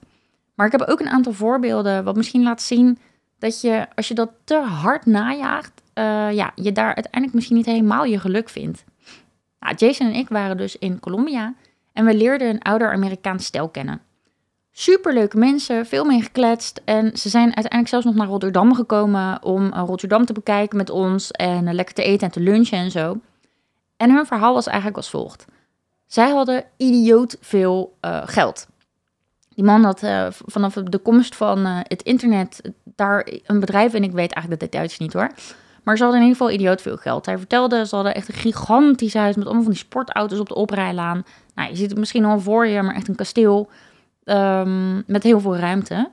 Maar 0.56 0.66
ik 0.66 0.72
heb 0.72 0.90
ook 0.90 1.00
een 1.00 1.10
aantal 1.10 1.34
voorbeelden 1.34 2.04
wat 2.04 2.16
misschien 2.16 2.44
laat 2.44 2.62
zien 2.62 2.98
dat 3.40 3.62
je, 3.62 3.88
als 3.96 4.08
je 4.08 4.14
dat 4.14 4.32
te 4.44 4.58
hard 4.58 5.06
najaagt, 5.06 5.82
uh, 5.94 6.32
ja, 6.32 6.52
je 6.56 6.72
daar 6.72 6.96
uiteindelijk 6.96 7.34
misschien 7.34 7.56
niet 7.56 7.66
helemaal 7.66 8.04
je 8.04 8.20
geluk 8.20 8.50
vindt. 8.50 8.84
Nou, 9.60 9.76
Jason 9.76 10.08
en 10.08 10.14
ik 10.14 10.30
waren 10.30 10.58
dus 10.58 10.78
in 10.78 11.00
Colombia 11.00 11.54
en 11.94 12.06
we 12.06 12.16
leerden 12.16 12.50
een 12.50 12.62
ouder 12.62 12.92
Amerikaans 12.92 13.46
stel 13.46 13.70
kennen. 13.70 14.02
Superleuke 14.80 15.38
mensen, 15.38 15.86
veel 15.86 16.06
mee 16.06 16.22
gekletst. 16.22 16.82
En 16.86 17.18
ze 17.18 17.30
zijn 17.30 17.44
uiteindelijk 17.44 17.88
zelfs 17.88 18.06
nog 18.06 18.16
naar 18.16 18.28
Rotterdam 18.28 18.76
gekomen 18.76 19.44
om 19.44 19.66
uh, 19.66 19.84
Rotterdam 19.86 20.26
te 20.26 20.34
bekijken 20.34 20.78
met 20.78 20.90
ons 20.90 21.32
en 21.32 21.68
uh, 21.68 21.74
lekker 21.74 21.96
te 21.96 22.04
eten 22.04 22.28
en 22.28 22.34
te 22.34 22.40
lunchen 22.40 22.78
en 22.78 22.92
zo. 22.92 23.18
En 23.98 24.12
hun 24.12 24.26
verhaal 24.26 24.54
was 24.54 24.68
eigenlijk 24.68 24.98
als 24.98 25.10
volgt. 25.10 25.46
Zij 26.08 26.30
hadden 26.30 26.64
idioot 26.78 27.38
veel 27.42 27.98
geld. 28.26 28.68
Die 29.56 29.64
man 29.64 29.84
had 29.84 30.04
vanaf 30.46 30.74
de 30.74 30.98
komst 30.98 31.36
van 31.36 31.66
het 31.66 32.02
internet 32.02 32.62
daar 32.84 33.28
een 33.46 33.60
bedrijf 33.60 33.94
en 33.94 34.04
ik 34.04 34.12
weet 34.12 34.34
eigenlijk 34.34 34.62
de 34.62 34.70
details 34.70 34.98
niet 34.98 35.14
hoor. 35.14 35.32
Maar 35.84 35.98
ze 35.98 36.04
hadden 36.04 36.22
in 36.22 36.28
ieder 36.28 36.42
geval 36.42 36.60
idioot 36.60 36.82
veel 36.82 36.98
geld. 36.98 37.26
Hij 37.26 37.38
vertelde, 37.38 37.88
ze 37.88 37.96
hadden 37.96 38.16
echt 38.16 38.28
een 38.28 38.34
gigantisch 38.34 39.14
huis 39.14 39.36
met 39.36 39.46
allemaal 39.46 39.64
van 39.64 39.72
die 39.72 39.82
sportauto's 39.82 40.40
op 40.40 40.48
de 40.48 40.56
oprijlaan. 40.56 41.26
Nou, 41.56 41.70
je 41.70 41.76
ziet 41.76 41.90
het 41.90 42.00
misschien 42.00 42.26
al 42.26 42.40
voor 42.40 42.68
je, 42.68 42.82
maar 42.82 42.96
echt 42.96 43.08
een 43.08 43.16
kasteel 43.16 43.70
um, 44.30 45.04
met 45.08 45.24
heel 45.24 45.40
veel 45.40 45.56
ruimte. 45.58 46.12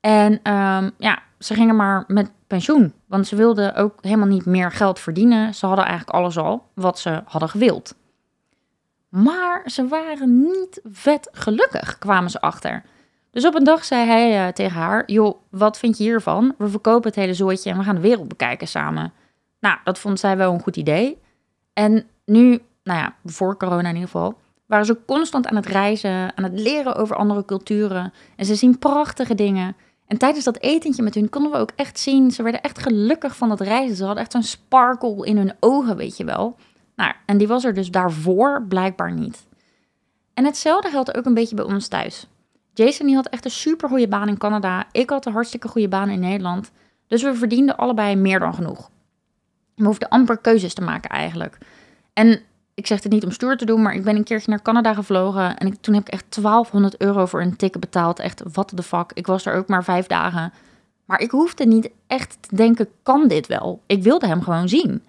En 0.00 0.32
um, 0.32 0.90
ja, 0.98 1.22
ze 1.38 1.54
gingen 1.54 1.76
maar 1.76 2.04
met 2.06 2.30
pensioen, 2.46 2.92
want 3.06 3.26
ze 3.26 3.36
wilden 3.36 3.74
ook 3.74 3.94
helemaal 4.00 4.26
niet 4.26 4.46
meer 4.46 4.72
geld 4.72 4.98
verdienen. 4.98 5.54
Ze 5.54 5.66
hadden 5.66 5.84
eigenlijk 5.84 6.16
alles 6.16 6.38
al 6.38 6.66
wat 6.74 6.98
ze 6.98 7.22
hadden 7.24 7.48
gewild. 7.48 7.94
Maar 9.08 9.62
ze 9.66 9.88
waren 9.88 10.42
niet 10.42 10.80
vet 10.84 11.28
gelukkig, 11.32 11.98
kwamen 11.98 12.30
ze 12.30 12.40
achter. 12.40 12.82
Dus 13.30 13.46
op 13.46 13.54
een 13.54 13.64
dag 13.64 13.84
zei 13.84 14.06
hij 14.06 14.46
uh, 14.46 14.52
tegen 14.52 14.80
haar: 14.80 15.02
Joh, 15.06 15.36
wat 15.50 15.78
vind 15.78 15.98
je 15.98 16.04
hiervan? 16.04 16.54
We 16.58 16.68
verkopen 16.68 17.08
het 17.08 17.18
hele 17.18 17.34
zooitje 17.34 17.70
en 17.70 17.78
we 17.78 17.84
gaan 17.84 17.94
de 17.94 18.00
wereld 18.00 18.28
bekijken 18.28 18.68
samen. 18.68 19.12
Nou, 19.60 19.78
dat 19.84 19.98
vond 19.98 20.20
zij 20.20 20.36
wel 20.36 20.52
een 20.52 20.60
goed 20.60 20.76
idee. 20.76 21.18
En 21.72 22.06
nu, 22.24 22.62
nou 22.82 22.98
ja, 22.98 23.14
voor 23.24 23.56
corona 23.56 23.88
in 23.88 23.94
ieder 23.94 24.10
geval, 24.10 24.38
waren 24.70 24.86
ze 24.86 24.98
constant 25.06 25.46
aan 25.46 25.56
het 25.56 25.66
reizen, 25.66 26.36
aan 26.36 26.44
het 26.44 26.58
leren 26.58 26.96
over 26.96 27.16
andere 27.16 27.44
culturen. 27.44 28.12
En 28.36 28.44
ze 28.44 28.54
zien 28.54 28.78
prachtige 28.78 29.34
dingen. 29.34 29.76
En 30.06 30.18
tijdens 30.18 30.44
dat 30.44 30.60
etentje 30.60 31.02
met 31.02 31.14
hun 31.14 31.28
konden 31.28 31.52
we 31.52 31.58
ook 31.58 31.72
echt 31.76 31.98
zien, 31.98 32.30
ze 32.30 32.42
werden 32.42 32.62
echt 32.62 32.78
gelukkig 32.78 33.36
van 33.36 33.50
het 33.50 33.60
reizen. 33.60 33.96
Ze 33.96 34.04
hadden 34.04 34.22
echt 34.22 34.32
zo'n 34.32 34.42
sparkle 34.42 35.26
in 35.26 35.36
hun 35.36 35.52
ogen, 35.60 35.96
weet 35.96 36.16
je 36.16 36.24
wel. 36.24 36.56
Nou, 36.96 37.12
en 37.26 37.38
die 37.38 37.48
was 37.48 37.64
er 37.64 37.74
dus 37.74 37.90
daarvoor 37.90 38.64
blijkbaar 38.68 39.12
niet. 39.12 39.46
En 40.34 40.44
hetzelfde 40.44 40.90
geldt 40.90 41.16
ook 41.16 41.24
een 41.24 41.34
beetje 41.34 41.54
bij 41.54 41.64
ons 41.64 41.88
thuis. 41.88 42.26
Jason 42.72 43.06
die 43.06 43.14
had 43.14 43.28
echt 43.28 43.44
een 43.44 43.50
super 43.50 43.88
goede 43.88 44.08
baan 44.08 44.28
in 44.28 44.38
Canada. 44.38 44.86
Ik 44.92 45.10
had 45.10 45.26
een 45.26 45.32
hartstikke 45.32 45.68
goede 45.68 45.88
baan 45.88 46.08
in 46.08 46.20
Nederland. 46.20 46.70
Dus 47.06 47.22
we 47.22 47.34
verdienden 47.34 47.76
allebei 47.76 48.16
meer 48.16 48.38
dan 48.38 48.54
genoeg. 48.54 48.90
We 49.74 49.84
hoefden 49.84 50.08
amper 50.08 50.38
keuzes 50.38 50.74
te 50.74 50.82
maken 50.82 51.10
eigenlijk. 51.10 51.58
En 52.12 52.42
ik 52.80 52.86
zeg 52.86 53.02
het 53.02 53.12
niet 53.12 53.24
om 53.24 53.30
stoer 53.30 53.56
te 53.56 53.64
doen, 53.64 53.82
maar 53.82 53.94
ik 53.94 54.04
ben 54.04 54.16
een 54.16 54.24
keertje 54.24 54.50
naar 54.50 54.62
Canada 54.62 54.94
gevlogen. 54.94 55.56
En 55.56 55.80
toen 55.80 55.94
heb 55.94 56.06
ik 56.06 56.12
echt 56.12 56.42
1200 56.42 56.96
euro 56.96 57.26
voor 57.26 57.40
een 57.40 57.56
ticket 57.56 57.80
betaald. 57.80 58.18
Echt, 58.18 58.42
what 58.52 58.72
the 58.74 58.82
fuck. 58.82 59.10
Ik 59.14 59.26
was 59.26 59.46
er 59.46 59.54
ook 59.54 59.68
maar 59.68 59.84
vijf 59.84 60.06
dagen. 60.06 60.52
Maar 61.04 61.20
ik 61.20 61.30
hoefde 61.30 61.66
niet 61.66 61.90
echt 62.06 62.36
te 62.40 62.56
denken, 62.56 62.88
kan 63.02 63.28
dit 63.28 63.46
wel? 63.46 63.82
Ik 63.86 64.02
wilde 64.02 64.26
hem 64.26 64.42
gewoon 64.42 64.68
zien. 64.68 65.02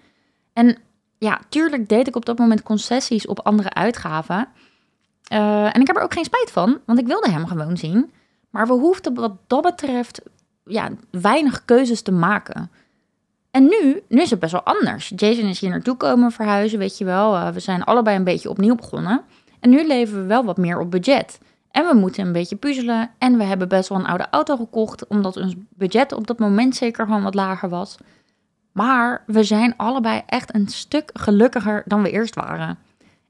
En 0.52 0.78
ja, 1.18 1.40
tuurlijk 1.48 1.88
deed 1.88 2.08
ik 2.08 2.16
op 2.16 2.24
dat 2.24 2.38
moment 2.38 2.62
concessies 2.62 3.26
op 3.26 3.40
andere 3.40 3.72
uitgaven. 3.72 4.48
Uh, 5.32 5.74
en 5.74 5.80
ik 5.80 5.86
heb 5.86 5.96
er 5.96 6.02
ook 6.02 6.12
geen 6.12 6.24
spijt 6.24 6.50
van, 6.50 6.78
want 6.84 6.98
ik 6.98 7.06
wilde 7.06 7.30
hem 7.30 7.46
gewoon 7.46 7.76
zien. 7.76 8.12
Maar 8.50 8.66
we 8.66 8.72
hoefden 8.72 9.14
wat 9.14 9.32
dat 9.46 9.62
betreft 9.62 10.22
ja, 10.64 10.90
weinig 11.10 11.64
keuzes 11.64 12.02
te 12.02 12.12
maken. 12.12 12.70
En 13.52 13.62
nu, 13.62 14.02
nu 14.08 14.20
is 14.20 14.30
het 14.30 14.38
best 14.38 14.52
wel 14.52 14.62
anders. 14.62 15.12
Jason 15.16 15.44
is 15.44 15.60
hier 15.60 15.70
naartoe 15.70 15.96
komen 15.96 16.32
verhuizen, 16.32 16.78
weet 16.78 16.98
je 16.98 17.04
wel. 17.04 17.34
Uh, 17.34 17.48
we 17.48 17.60
zijn 17.60 17.84
allebei 17.84 18.16
een 18.16 18.24
beetje 18.24 18.50
opnieuw 18.50 18.74
begonnen. 18.74 19.22
En 19.60 19.70
nu 19.70 19.86
leven 19.86 20.20
we 20.20 20.26
wel 20.26 20.44
wat 20.44 20.56
meer 20.56 20.78
op 20.80 20.90
budget. 20.90 21.38
En 21.70 21.86
we 21.86 21.94
moeten 21.94 22.26
een 22.26 22.32
beetje 22.32 22.56
puzzelen. 22.56 23.10
En 23.18 23.38
we 23.38 23.44
hebben 23.44 23.68
best 23.68 23.88
wel 23.88 23.98
een 23.98 24.06
oude 24.06 24.26
auto 24.30 24.56
gekocht, 24.56 25.06
omdat 25.06 25.36
ons 25.36 25.54
budget 25.68 26.12
op 26.12 26.26
dat 26.26 26.38
moment 26.38 26.76
zeker 26.76 27.06
gewoon 27.06 27.22
wat 27.22 27.34
lager 27.34 27.68
was. 27.68 27.96
Maar 28.72 29.22
we 29.26 29.44
zijn 29.44 29.76
allebei 29.76 30.22
echt 30.26 30.54
een 30.54 30.68
stuk 30.68 31.10
gelukkiger 31.12 31.82
dan 31.86 32.02
we 32.02 32.10
eerst 32.10 32.34
waren. 32.34 32.78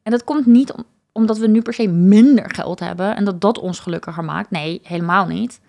En 0.03 0.11
dat 0.11 0.25
komt 0.25 0.47
niet 0.47 0.75
omdat 1.13 1.39
we 1.39 1.47
nu 1.47 1.63
per 1.63 1.75
se 1.75 1.89
minder 1.89 2.51
geld 2.51 2.81
hebben 2.81 3.17
en 3.17 3.25
dat 3.25 3.41
dat 3.41 3.59
ons 3.59 3.81
gelukkiger 3.81 4.25
maakt. 4.25 4.51
Nee, 4.51 4.81
helemaal 4.83 5.27
niet. 5.27 5.61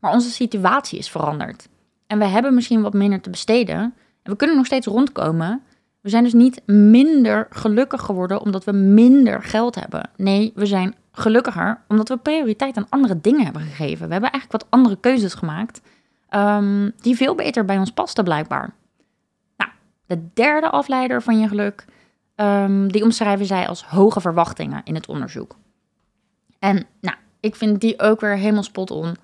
Maar 0.00 0.12
onze 0.12 0.30
situatie 0.30 0.98
is 0.98 1.10
veranderd. 1.10 1.68
En 2.08 2.18
we 2.18 2.24
hebben 2.24 2.54
misschien 2.54 2.82
wat 2.82 2.92
minder 2.92 3.20
te 3.20 3.30
besteden. 3.30 3.78
En 4.22 4.32
we 4.32 4.36
kunnen 4.36 4.56
nog 4.56 4.66
steeds 4.66 4.86
rondkomen. 4.86 5.62
We 6.00 6.08
zijn 6.08 6.24
dus 6.24 6.32
niet 6.32 6.62
minder 6.66 7.46
gelukkig 7.50 8.02
geworden 8.02 8.40
omdat 8.40 8.64
we 8.64 8.72
minder 8.72 9.42
geld 9.42 9.74
hebben. 9.74 10.10
Nee, 10.16 10.52
we 10.54 10.66
zijn 10.66 10.94
gelukkiger 11.12 11.80
omdat 11.88 12.08
we 12.08 12.16
prioriteit 12.16 12.76
aan 12.76 12.86
andere 12.88 13.20
dingen 13.20 13.44
hebben 13.44 13.62
gegeven. 13.62 14.06
We 14.06 14.12
hebben 14.12 14.30
eigenlijk 14.30 14.62
wat 14.62 14.70
andere 14.70 14.96
keuzes 15.00 15.34
gemaakt. 15.34 15.80
Um, 16.30 16.92
die 17.00 17.16
veel 17.16 17.34
beter 17.34 17.64
bij 17.64 17.78
ons 17.78 17.90
pasten, 17.90 18.24
blijkbaar. 18.24 18.74
Nou, 19.56 19.70
de 20.06 20.28
derde 20.34 20.70
afleider 20.70 21.22
van 21.22 21.40
je 21.40 21.48
geluk 21.48 21.84
Um, 22.40 22.92
die 22.92 23.04
omschrijven 23.04 23.46
zij 23.46 23.68
als 23.68 23.84
hoge 23.84 24.20
verwachtingen 24.20 24.80
in 24.84 24.94
het 24.94 25.08
onderzoek. 25.08 25.56
En 26.58 26.86
nou, 27.00 27.16
ik 27.40 27.56
vind 27.56 27.80
die 27.80 28.00
ook 28.00 28.20
weer 28.20 28.36
helemaal 28.36 28.62
spot 28.62 28.90
on. 28.90 29.16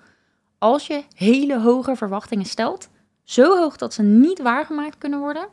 Als 0.65 0.87
je 0.87 1.03
hele 1.15 1.59
hoge 1.59 1.95
verwachtingen 1.95 2.45
stelt, 2.45 2.89
zo 3.23 3.57
hoog 3.57 3.77
dat 3.77 3.93
ze 3.93 4.03
niet 4.03 4.41
waargemaakt 4.41 4.97
kunnen 4.97 5.19
worden, 5.19 5.47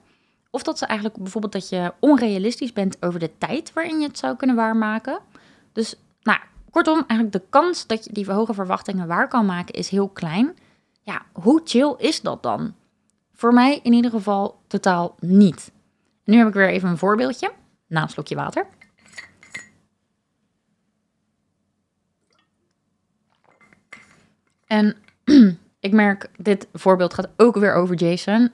of 0.51 0.63
dat 0.63 0.79
ze 0.79 0.87
eigenlijk 0.87 1.19
bijvoorbeeld 1.19 1.53
dat 1.53 1.69
je 1.69 1.93
onrealistisch 2.01 2.73
bent 2.73 3.03
over 3.03 3.21
de 3.21 3.39
tijd 3.39 3.73
waarin 3.73 4.01
je 4.01 4.07
het 4.07 4.19
zou 4.19 4.37
kunnen 4.37 4.57
waarmaken. 4.57 5.19
Dus 5.73 5.95
nou, 6.23 6.39
kortom, 6.71 7.05
eigenlijk 7.07 7.33
de 7.33 7.43
kans 7.51 7.87
dat 7.87 8.05
je 8.05 8.13
die 8.13 8.33
hoge 8.33 8.55
verwachtingen 8.55 9.07
waar 9.07 9.29
kan 9.29 9.47
maken 9.47 9.75
is 9.75 9.89
heel 9.89 10.09
klein. 10.09 10.57
Ja, 11.03 11.23
hoe 11.33 11.61
chill 11.65 11.95
is 11.99 12.21
dat 12.21 12.43
dan? 12.43 12.75
Voor 13.33 13.53
mij 13.53 13.81
in 13.83 13.93
ieder 13.93 14.11
geval 14.11 14.61
totaal 14.67 15.15
niet. 15.19 15.73
Nu 16.25 16.37
heb 16.37 16.49
ik 16.49 16.55
weer 16.55 16.69
even 16.69 16.89
een 16.89 16.99
voorbeeldje. 16.99 17.53
Na 17.87 18.03
een 18.03 18.09
slokje 18.09 18.35
water. 18.35 18.67
En 24.67 25.02
ik 25.81 25.93
merk, 25.93 26.31
dit 26.37 26.69
voorbeeld 26.73 27.15
gaat 27.15 27.29
ook 27.37 27.57
weer 27.57 27.75
over 27.75 27.95
Jason. 27.95 28.41
Uh, 28.43 28.49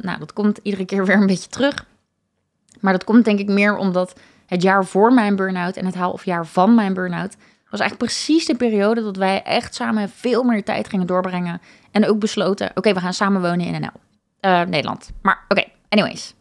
nou, 0.00 0.18
dat 0.18 0.32
komt 0.32 0.58
iedere 0.62 0.84
keer 0.84 1.06
weer 1.06 1.16
een 1.16 1.26
beetje 1.26 1.50
terug. 1.50 1.86
Maar 2.80 2.92
dat 2.92 3.04
komt 3.04 3.24
denk 3.24 3.38
ik 3.38 3.48
meer 3.48 3.76
omdat 3.76 4.20
het 4.46 4.62
jaar 4.62 4.84
voor 4.84 5.12
mijn 5.12 5.36
burn-out 5.36 5.76
en 5.76 5.86
het 5.86 5.94
halfjaar 5.94 6.46
van 6.46 6.74
mijn 6.74 6.94
burn-out 6.94 7.36
was 7.70 7.80
eigenlijk 7.80 8.12
precies 8.12 8.46
de 8.46 8.56
periode 8.56 9.02
dat 9.02 9.16
wij 9.16 9.42
echt 9.42 9.74
samen 9.74 10.08
veel 10.08 10.42
meer 10.42 10.64
tijd 10.64 10.88
gingen 10.88 11.06
doorbrengen. 11.06 11.60
En 11.90 12.06
ook 12.06 12.18
besloten, 12.18 12.70
oké, 12.74 12.92
we 12.92 13.00
gaan 13.00 13.14
samen 13.14 13.40
wonen 13.40 13.66
in 13.66 13.80
NL. 13.80 14.00
Eh, 14.40 14.62
Nederland. 14.62 15.10
Maar 15.22 15.44
oké, 15.48 15.64
anyways. 15.88 16.34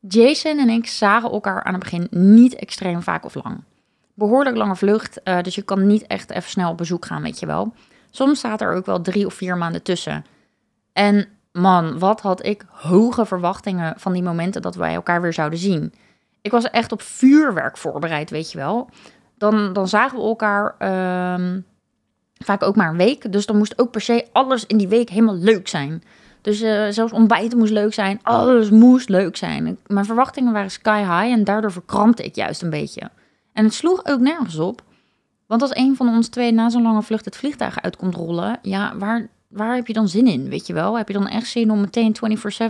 Jason 0.00 0.58
en 0.58 0.68
ik 0.68 0.86
zagen 0.86 1.30
elkaar 1.30 1.62
aan 1.62 1.74
het 1.74 1.82
begin 1.82 2.06
niet 2.10 2.54
extreem 2.54 3.02
vaak 3.02 3.24
of 3.24 3.34
lang. 3.34 3.62
Behoorlijk 4.14 4.56
lange 4.56 4.76
vlucht, 4.76 5.20
uh, 5.24 5.40
dus 5.40 5.54
je 5.54 5.62
kan 5.62 5.86
niet 5.86 6.06
echt 6.06 6.30
even 6.30 6.50
snel 6.50 6.70
op 6.70 6.76
bezoek 6.76 7.06
gaan, 7.06 7.22
weet 7.22 7.38
je 7.38 7.46
wel. 7.46 7.72
Soms 8.10 8.38
staat 8.38 8.60
er 8.60 8.74
ook 8.74 8.86
wel 8.86 9.00
drie 9.00 9.26
of 9.26 9.34
vier 9.34 9.56
maanden 9.56 9.82
tussen. 9.82 10.24
En 10.92 11.28
man, 11.52 11.98
wat 11.98 12.20
had 12.20 12.46
ik 12.46 12.64
hoge 12.70 13.26
verwachtingen 13.26 13.94
van 13.96 14.12
die 14.12 14.22
momenten 14.22 14.62
dat 14.62 14.74
wij 14.74 14.94
elkaar 14.94 15.22
weer 15.22 15.32
zouden 15.32 15.58
zien. 15.58 15.94
Ik 16.42 16.50
was 16.50 16.70
echt 16.70 16.92
op 16.92 17.02
vuurwerk 17.02 17.76
voorbereid, 17.76 18.30
weet 18.30 18.52
je 18.52 18.58
wel. 18.58 18.90
Dan, 19.36 19.72
dan 19.72 19.88
zagen 19.88 20.18
we 20.18 20.24
elkaar 20.24 20.74
um, 21.34 21.64
vaak 22.44 22.62
ook 22.62 22.76
maar 22.76 22.90
een 22.90 22.96
week. 22.96 23.32
Dus 23.32 23.46
dan 23.46 23.56
moest 23.56 23.78
ook 23.78 23.90
per 23.90 24.00
se 24.00 24.26
alles 24.32 24.66
in 24.66 24.76
die 24.76 24.88
week 24.88 25.08
helemaal 25.08 25.36
leuk 25.36 25.68
zijn. 25.68 26.02
Dus 26.40 26.62
uh, 26.62 26.86
zelfs 26.88 27.12
ontbijten 27.12 27.58
moest 27.58 27.72
leuk 27.72 27.94
zijn. 27.94 28.20
Alles 28.22 28.70
moest 28.70 29.08
leuk 29.08 29.36
zijn. 29.36 29.78
Mijn 29.86 30.04
verwachtingen 30.04 30.52
waren 30.52 30.70
sky 30.70 30.98
high 30.98 31.32
en 31.38 31.44
daardoor 31.44 31.72
verkrampte 31.72 32.24
ik 32.24 32.34
juist 32.34 32.62
een 32.62 32.70
beetje. 32.70 33.10
En 33.52 33.64
het 33.64 33.74
sloeg 33.74 34.04
ook 34.04 34.20
nergens 34.20 34.58
op. 34.58 34.82
Want 35.48 35.62
als 35.62 35.76
een 35.76 35.96
van 35.96 36.08
ons 36.08 36.28
twee 36.28 36.52
na 36.52 36.68
zo'n 36.68 36.82
lange 36.82 37.02
vlucht 37.02 37.24
het 37.24 37.36
vliegtuig 37.36 37.82
uit 37.82 37.96
komt 37.96 38.14
rollen, 38.14 38.58
ja, 38.62 38.96
waar, 38.96 39.28
waar 39.48 39.74
heb 39.74 39.86
je 39.86 39.92
dan 39.92 40.08
zin 40.08 40.26
in? 40.26 40.48
Weet 40.48 40.66
je 40.66 40.72
wel? 40.72 40.96
Heb 40.96 41.08
je 41.08 41.14
dan 41.14 41.28
echt 41.28 41.46
zin 41.46 41.70
om 41.70 41.80
meteen 41.80 42.16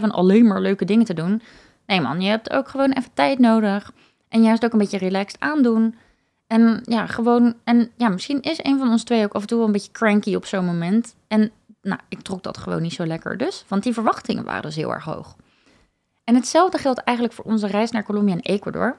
24-7 0.01 0.03
alleen 0.09 0.47
maar 0.47 0.61
leuke 0.61 0.85
dingen 0.85 1.05
te 1.05 1.15
doen? 1.15 1.43
Nee 1.87 2.01
man, 2.01 2.21
je 2.21 2.29
hebt 2.29 2.51
ook 2.51 2.69
gewoon 2.69 2.93
even 2.93 3.11
tijd 3.15 3.39
nodig. 3.39 3.93
En 4.29 4.43
juist 4.43 4.65
ook 4.65 4.73
een 4.73 4.79
beetje 4.79 4.99
relaxed 4.99 5.41
aandoen. 5.41 5.95
En 6.47 6.81
ja, 6.85 7.07
gewoon. 7.07 7.55
En 7.65 7.91
ja, 7.97 8.09
misschien 8.09 8.41
is 8.43 8.59
een 8.63 8.79
van 8.79 8.91
ons 8.91 9.05
twee 9.05 9.25
ook 9.25 9.33
af 9.33 9.41
en 9.41 9.47
toe 9.49 9.65
een 9.65 9.73
beetje 9.73 9.93
cranky 9.93 10.35
op 10.35 10.47
zo'n 10.47 10.65
moment. 10.65 11.15
En 11.29 11.51
nou, 11.83 12.01
ik 12.09 12.21
trok 12.21 12.43
dat 12.43 12.59
gewoon 12.59 12.83
niet 12.83 12.93
zo 12.93 13.07
lekker 13.07 13.37
dus, 13.37 13.65
want 13.69 13.83
die 13.83 13.93
verwachtingen 13.93 14.45
waren 14.45 14.63
dus 14.63 14.77
heel 14.77 14.93
erg 14.93 15.05
hoog. 15.05 15.37
En 16.25 16.35
hetzelfde 16.35 16.79
geldt 16.79 16.99
eigenlijk 16.99 17.37
voor 17.37 17.45
onze 17.45 17.67
reis 17.67 17.91
naar 17.91 18.05
Colombia 18.05 18.35
en 18.35 18.41
Ecuador. 18.41 18.97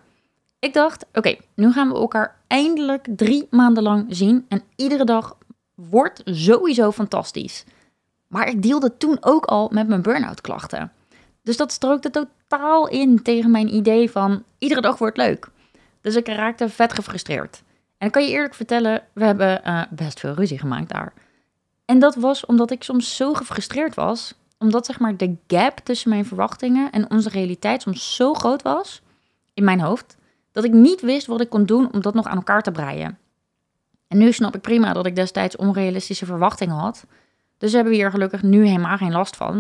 Ik 0.60 0.74
dacht, 0.74 1.06
oké, 1.13 1.36
nu 1.56 1.72
gaan 1.72 1.89
we 1.89 1.96
elkaar 1.96 2.36
eindelijk 2.48 3.08
drie 3.16 3.48
maanden 3.50 3.84
lang 3.84 4.06
zien 4.10 4.46
en 4.48 4.63
iedere 4.75 5.04
dag 5.04 5.38
wordt 5.75 6.22
sowieso 6.25 6.92
fantastisch. 6.92 7.66
Maar 8.28 8.48
ik 8.48 8.62
deelde 8.62 8.98
toen 8.98 9.18
ook 9.22 9.46
al 9.46 9.70
met 9.74 9.88
mijn 9.88 10.01
burn-out 10.01 10.42
klachten. 10.42 10.92
Dus 11.44 11.58
dat 11.58 11.72
strookte 11.72 12.10
totaal 12.10 12.88
in 12.88 13.22
tegen 13.22 13.51
mijn 13.51 13.75
idee 13.75 14.12
van 14.12 14.44
iedere 14.58 14.82
dag 14.82 14.98
wordt 14.98 15.18
leuk. 15.18 15.50
Dus 16.01 16.16
ik 16.16 16.28
raakte 16.28 16.70
vet 16.70 16.94
gefrustreerd. 16.94 17.63
En 17.98 18.08
ik 18.08 18.13
kan 18.13 18.24
je 18.24 18.30
eerlijk 18.30 18.54
vertellen, 18.54 19.04
we 19.13 19.25
hebben 19.25 19.62
uh, 19.66 19.84
best 19.89 20.20
veel 20.20 20.34
ruzie 20.34 20.60
gemaakt 20.60 20.89
daar. 20.89 21.13
En 21.86 22.00
dat 22.00 22.16
was 22.16 22.46
omdat 22.46 22.72
ik 22.72 22.84
soms 22.84 23.16
zo 23.16 23.34
gefrustreerd 23.34 23.96
was, 23.96 24.34
omdat 24.58 24.86
zeg 24.86 25.00
maar 25.00 25.18
de 25.18 25.36
gap 25.48 25.78
tussen 25.78 26.10
mijn 26.10 26.25
verwachtingen 26.25 26.92
en 26.92 27.12
onze 27.12 27.30
realiteit 27.30 27.82
soms 27.82 28.16
zo 28.16 28.34
groot 28.34 28.62
was 28.62 29.01
in 29.54 29.63
mijn 29.63 29.80
hoofd, 29.80 30.18
dat 30.62 30.72
ik 30.72 30.78
niet 30.78 31.01
wist 31.01 31.28
wat 31.28 31.42
ik 31.42 31.50
kon 31.50 31.66
doen 31.66 31.94
om 31.94 32.01
dat 32.01 32.13
nog 32.13 32.25
aan 32.25 32.36
elkaar 32.36 32.62
te 32.62 32.72
breien. 32.72 33.18
En 34.08 34.18
nu 34.18 34.32
snap 34.32 34.56
ik 34.56 34.62
prima 34.62 34.94
dat 34.94 35.06
ik 35.06 35.16
destijds 35.16 35.56
onrealistische 35.56 36.25
verwachtingen 36.25 36.75
had. 36.75 37.06
Dus 37.58 37.74
hebben 37.74 37.92
we 37.92 37.98
hier 37.98 38.12
gelukkig 38.12 38.44
nu 38.44 38.66
helemaal 38.66 38.98
geen 38.98 39.12
last 39.12 39.36
van. 39.36 39.56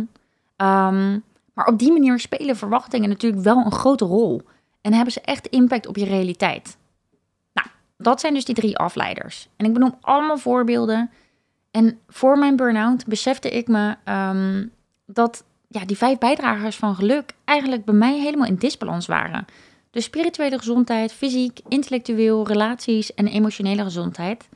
Um, 0.57 1.23
maar 1.53 1.65
op 1.65 1.79
die 1.79 1.91
manier 1.91 2.19
spelen 2.19 2.55
verwachtingen 2.55 3.09
natuurlijk 3.09 3.43
wel 3.43 3.57
een 3.57 3.71
grote 3.71 4.05
rol. 4.05 4.41
En 4.81 4.93
hebben 4.93 5.13
ze 5.13 5.21
echt 5.21 5.47
impact 5.47 5.87
op 5.87 5.97
je 5.97 6.05
realiteit. 6.05 6.77
Nou, 7.53 7.67
dat 7.97 8.19
zijn 8.19 8.33
dus 8.33 8.45
die 8.45 8.55
drie 8.55 8.77
afleiders. 8.77 9.49
En 9.55 9.65
ik 9.65 9.73
benoem 9.73 9.95
allemaal 10.01 10.37
voorbeelden. 10.37 11.09
En 11.71 11.99
voor 12.07 12.37
mijn 12.37 12.55
burn-out 12.55 13.05
besefte 13.05 13.49
ik 13.49 13.67
me 13.67 13.95
um, 14.05 14.71
dat 15.05 15.43
ja, 15.67 15.85
die 15.85 15.97
vijf 15.97 16.17
bijdragers 16.17 16.75
van 16.75 16.95
geluk 16.95 17.33
eigenlijk 17.45 17.85
bij 17.85 17.95
mij 17.95 18.19
helemaal 18.19 18.47
in 18.47 18.55
disbalans 18.55 19.05
waren. 19.05 19.45
Dus 19.91 20.03
spirituele 20.03 20.57
gezondheid, 20.57 21.13
fysiek, 21.13 21.59
intellectueel, 21.67 22.47
relaties 22.47 23.13
en 23.13 23.27
emotionele 23.27 23.83
gezondheid. 23.83 24.49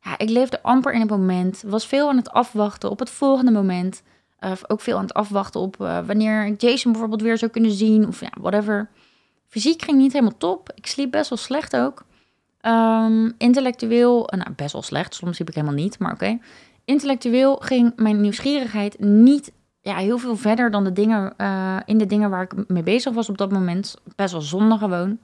Ja, 0.00 0.18
ik 0.18 0.28
leefde 0.28 0.62
amper 0.62 0.92
in 0.92 1.00
het 1.00 1.10
moment, 1.10 1.62
was 1.66 1.86
veel 1.86 2.08
aan 2.08 2.16
het 2.16 2.30
afwachten 2.30 2.90
op 2.90 2.98
het 2.98 3.10
volgende 3.10 3.50
moment. 3.50 4.02
Uh, 4.40 4.52
ook 4.66 4.80
veel 4.80 4.96
aan 4.96 5.02
het 5.02 5.14
afwachten 5.14 5.60
op 5.60 5.76
uh, 5.80 6.06
wanneer 6.06 6.46
ik 6.46 6.60
Jason 6.60 6.92
bijvoorbeeld 6.92 7.22
weer 7.22 7.38
zou 7.38 7.50
kunnen 7.50 7.70
zien 7.70 8.06
of 8.06 8.20
ja, 8.20 8.30
whatever. 8.40 8.90
Fysiek 9.46 9.82
ging 9.82 9.98
niet 9.98 10.12
helemaal 10.12 10.38
top. 10.38 10.72
Ik 10.74 10.86
sliep 10.86 11.10
best 11.10 11.28
wel 11.28 11.38
slecht 11.38 11.76
ook. 11.76 12.04
Um, 12.66 13.34
intellectueel, 13.38 14.34
uh, 14.34 14.40
nou 14.40 14.54
best 14.56 14.72
wel 14.72 14.82
slecht, 14.82 15.14
soms 15.14 15.36
sliep 15.36 15.48
ik 15.48 15.54
helemaal 15.54 15.76
niet, 15.76 15.98
maar 15.98 16.12
oké. 16.12 16.38
Intellectueel 16.84 17.56
ging 17.56 17.92
mijn 17.96 18.20
nieuwsgierigheid 18.20 18.98
niet 18.98 19.52
ja, 19.82 19.96
heel 19.96 20.18
veel 20.18 20.36
verder 20.36 20.70
dan 20.70 20.84
de 20.84 20.92
dingen, 20.92 21.34
uh, 21.38 21.76
in 21.84 21.98
de 21.98 22.06
dingen 22.06 22.30
waar 22.30 22.42
ik 22.42 22.68
mee 22.68 22.82
bezig 22.82 23.12
was 23.12 23.28
op 23.28 23.38
dat 23.38 23.52
moment. 23.52 23.96
Best 24.16 24.32
wel 24.32 24.40
zonde 24.40 24.78
gewoon. 24.78 25.18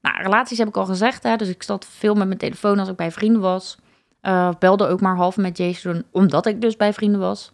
Nou, 0.00 0.22
relaties 0.22 0.58
heb 0.58 0.68
ik 0.68 0.76
al 0.76 0.84
gezegd, 0.84 1.22
hè, 1.22 1.36
dus 1.36 1.48
ik 1.48 1.62
zat 1.62 1.86
veel 1.86 2.14
met 2.14 2.26
mijn 2.26 2.38
telefoon 2.38 2.78
als 2.78 2.88
ik 2.88 2.96
bij 2.96 3.10
vrienden 3.10 3.40
was. 3.40 3.78
Uh, 4.22 4.50
belde 4.58 4.86
ook 4.86 5.00
maar 5.00 5.16
half 5.16 5.36
met 5.36 5.56
Jason, 5.56 6.04
omdat 6.10 6.46
ik 6.46 6.60
dus 6.60 6.76
bij 6.76 6.92
vrienden 6.92 7.20
was. 7.20 7.52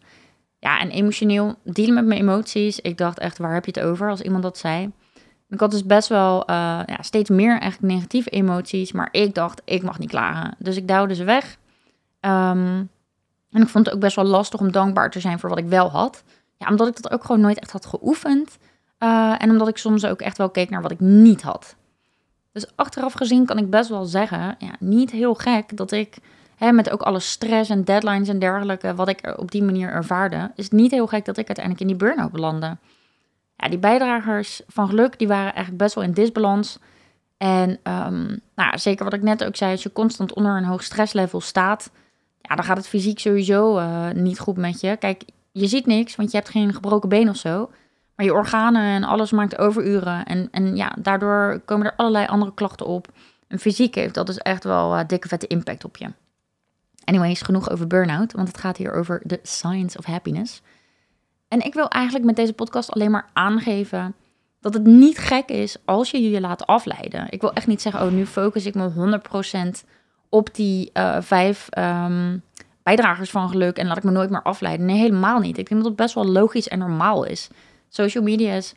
Ja, 0.58 0.80
en 0.80 0.90
emotioneel 0.90 1.54
dealen 1.64 1.94
met 1.94 2.06
mijn 2.06 2.20
emoties. 2.20 2.80
Ik 2.80 2.98
dacht 2.98 3.18
echt, 3.18 3.38
waar 3.38 3.54
heb 3.54 3.64
je 3.64 3.70
het 3.74 3.88
over 3.88 4.10
als 4.10 4.20
iemand 4.20 4.42
dat 4.42 4.58
zei? 4.58 4.92
Ik 5.48 5.60
had 5.60 5.70
dus 5.70 5.84
best 5.84 6.08
wel 6.08 6.40
uh, 6.40 6.56
ja, 6.86 6.96
steeds 7.00 7.30
meer 7.30 7.58
eigenlijk 7.58 7.92
negatieve 7.92 8.30
emoties. 8.30 8.92
Maar 8.92 9.08
ik 9.10 9.34
dacht, 9.34 9.62
ik 9.64 9.82
mag 9.82 9.98
niet 9.98 10.10
klagen. 10.10 10.54
Dus 10.58 10.76
ik 10.76 10.88
duwde 10.88 11.14
ze 11.14 11.24
weg. 11.24 11.56
Um, 12.20 12.90
en 13.50 13.62
ik 13.62 13.68
vond 13.68 13.86
het 13.86 13.94
ook 13.94 14.00
best 14.00 14.16
wel 14.16 14.24
lastig 14.24 14.60
om 14.60 14.72
dankbaar 14.72 15.10
te 15.10 15.20
zijn 15.20 15.38
voor 15.38 15.48
wat 15.48 15.58
ik 15.58 15.66
wel 15.66 15.90
had. 15.90 16.22
Ja, 16.56 16.68
omdat 16.68 16.88
ik 16.88 17.02
dat 17.02 17.12
ook 17.12 17.24
gewoon 17.24 17.40
nooit 17.40 17.58
echt 17.58 17.70
had 17.70 17.86
geoefend. 17.86 18.58
Uh, 18.98 19.34
en 19.38 19.50
omdat 19.50 19.68
ik 19.68 19.78
soms 19.78 20.04
ook 20.04 20.20
echt 20.20 20.38
wel 20.38 20.50
keek 20.50 20.70
naar 20.70 20.82
wat 20.82 20.90
ik 20.90 21.00
niet 21.00 21.42
had. 21.42 21.76
Dus 22.52 22.76
achteraf 22.76 23.12
gezien 23.12 23.46
kan 23.46 23.58
ik 23.58 23.70
best 23.70 23.88
wel 23.88 24.04
zeggen, 24.04 24.56
ja, 24.58 24.70
niet 24.78 25.10
heel 25.10 25.34
gek 25.34 25.76
dat 25.76 25.92
ik 25.92 26.18
hè, 26.56 26.72
met 26.72 26.90
ook 26.90 27.02
alle 27.02 27.20
stress 27.20 27.70
en 27.70 27.84
deadlines 27.84 28.28
en 28.28 28.38
dergelijke, 28.38 28.94
wat 28.94 29.08
ik 29.08 29.34
op 29.36 29.50
die 29.50 29.62
manier 29.62 29.90
ervaarde, 29.90 30.50
is 30.54 30.70
niet 30.70 30.90
heel 30.90 31.06
gek 31.06 31.24
dat 31.24 31.36
ik 31.36 31.46
uiteindelijk 31.46 31.80
in 31.80 31.96
die 31.96 32.06
burn-out 32.06 32.32
belandde. 32.32 32.76
Ja, 33.56 33.68
die 33.68 33.78
bijdragers 33.78 34.62
van 34.66 34.88
geluk, 34.88 35.18
die 35.18 35.28
waren 35.28 35.54
eigenlijk 35.54 35.76
best 35.76 35.94
wel 35.94 36.04
in 36.04 36.12
disbalans. 36.12 36.78
En 37.36 37.70
um, 37.70 38.40
nou, 38.54 38.78
zeker 38.78 39.04
wat 39.04 39.14
ik 39.14 39.22
net 39.22 39.44
ook 39.44 39.56
zei, 39.56 39.70
als 39.70 39.82
je 39.82 39.92
constant 39.92 40.34
onder 40.34 40.56
een 40.56 40.64
hoog 40.64 40.82
stresslevel 40.82 41.40
staat, 41.40 41.90
ja, 42.40 42.54
dan 42.54 42.64
gaat 42.64 42.76
het 42.76 42.88
fysiek 42.88 43.18
sowieso 43.18 43.78
uh, 43.78 44.10
niet 44.10 44.38
goed 44.38 44.56
met 44.56 44.80
je. 44.80 44.96
Kijk, 44.96 45.22
je 45.52 45.66
ziet 45.66 45.86
niks, 45.86 46.16
want 46.16 46.30
je 46.30 46.36
hebt 46.36 46.48
geen 46.48 46.74
gebroken 46.74 47.08
been 47.08 47.28
of 47.28 47.36
zo. 47.36 47.70
Maar 48.14 48.26
je 48.26 48.32
organen 48.32 48.82
en 48.82 49.04
alles 49.04 49.30
maakt 49.30 49.58
overuren. 49.58 50.24
En, 50.24 50.48
en 50.50 50.76
ja, 50.76 50.96
daardoor 50.98 51.62
komen 51.64 51.86
er 51.86 51.96
allerlei 51.96 52.26
andere 52.26 52.54
klachten 52.54 52.86
op. 52.86 53.12
En 53.48 53.58
fysiek 53.58 53.94
heeft 53.94 54.14
dat 54.14 54.26
dus 54.26 54.38
echt 54.38 54.64
wel 54.64 54.98
uh, 54.98 55.04
dikke 55.06 55.28
vette 55.28 55.46
impact 55.46 55.84
op 55.84 55.96
je. 55.96 56.12
Anyways, 57.04 57.42
genoeg 57.42 57.70
over 57.70 57.86
burn-out, 57.86 58.32
want 58.32 58.48
het 58.48 58.58
gaat 58.58 58.76
hier 58.76 58.92
over 58.92 59.20
de 59.24 59.40
science 59.42 59.98
of 59.98 60.04
happiness. 60.04 60.62
En 61.48 61.60
ik 61.60 61.74
wil 61.74 61.88
eigenlijk 61.88 62.24
met 62.24 62.36
deze 62.36 62.52
podcast 62.52 62.90
alleen 62.92 63.10
maar 63.10 63.28
aangeven 63.32 64.14
dat 64.60 64.74
het 64.74 64.84
niet 64.84 65.18
gek 65.18 65.48
is 65.48 65.76
als 65.84 66.10
je 66.10 66.30
je 66.30 66.40
laat 66.40 66.66
afleiden. 66.66 67.26
Ik 67.30 67.40
wil 67.40 67.52
echt 67.52 67.66
niet 67.66 67.82
zeggen, 67.82 68.02
oh, 68.02 68.12
nu 68.12 68.26
focus 68.26 68.66
ik 68.66 68.74
me 68.74 69.20
100% 69.76 69.88
op 70.28 70.54
die 70.54 70.90
uh, 70.94 71.16
vijf 71.20 71.68
um, 71.78 72.42
bijdragers 72.82 73.30
van 73.30 73.48
geluk 73.48 73.76
en 73.76 73.86
laat 73.86 73.96
ik 73.96 74.02
me 74.02 74.10
nooit 74.10 74.30
meer 74.30 74.42
afleiden. 74.42 74.86
Nee, 74.86 74.98
helemaal 74.98 75.38
niet. 75.38 75.58
Ik 75.58 75.68
denk 75.68 75.80
dat 75.80 75.90
het 75.90 76.00
best 76.00 76.14
wel 76.14 76.26
logisch 76.26 76.68
en 76.68 76.78
normaal 76.78 77.24
is. 77.24 77.48
Social 77.88 78.24
media 78.24 78.52
is 78.52 78.74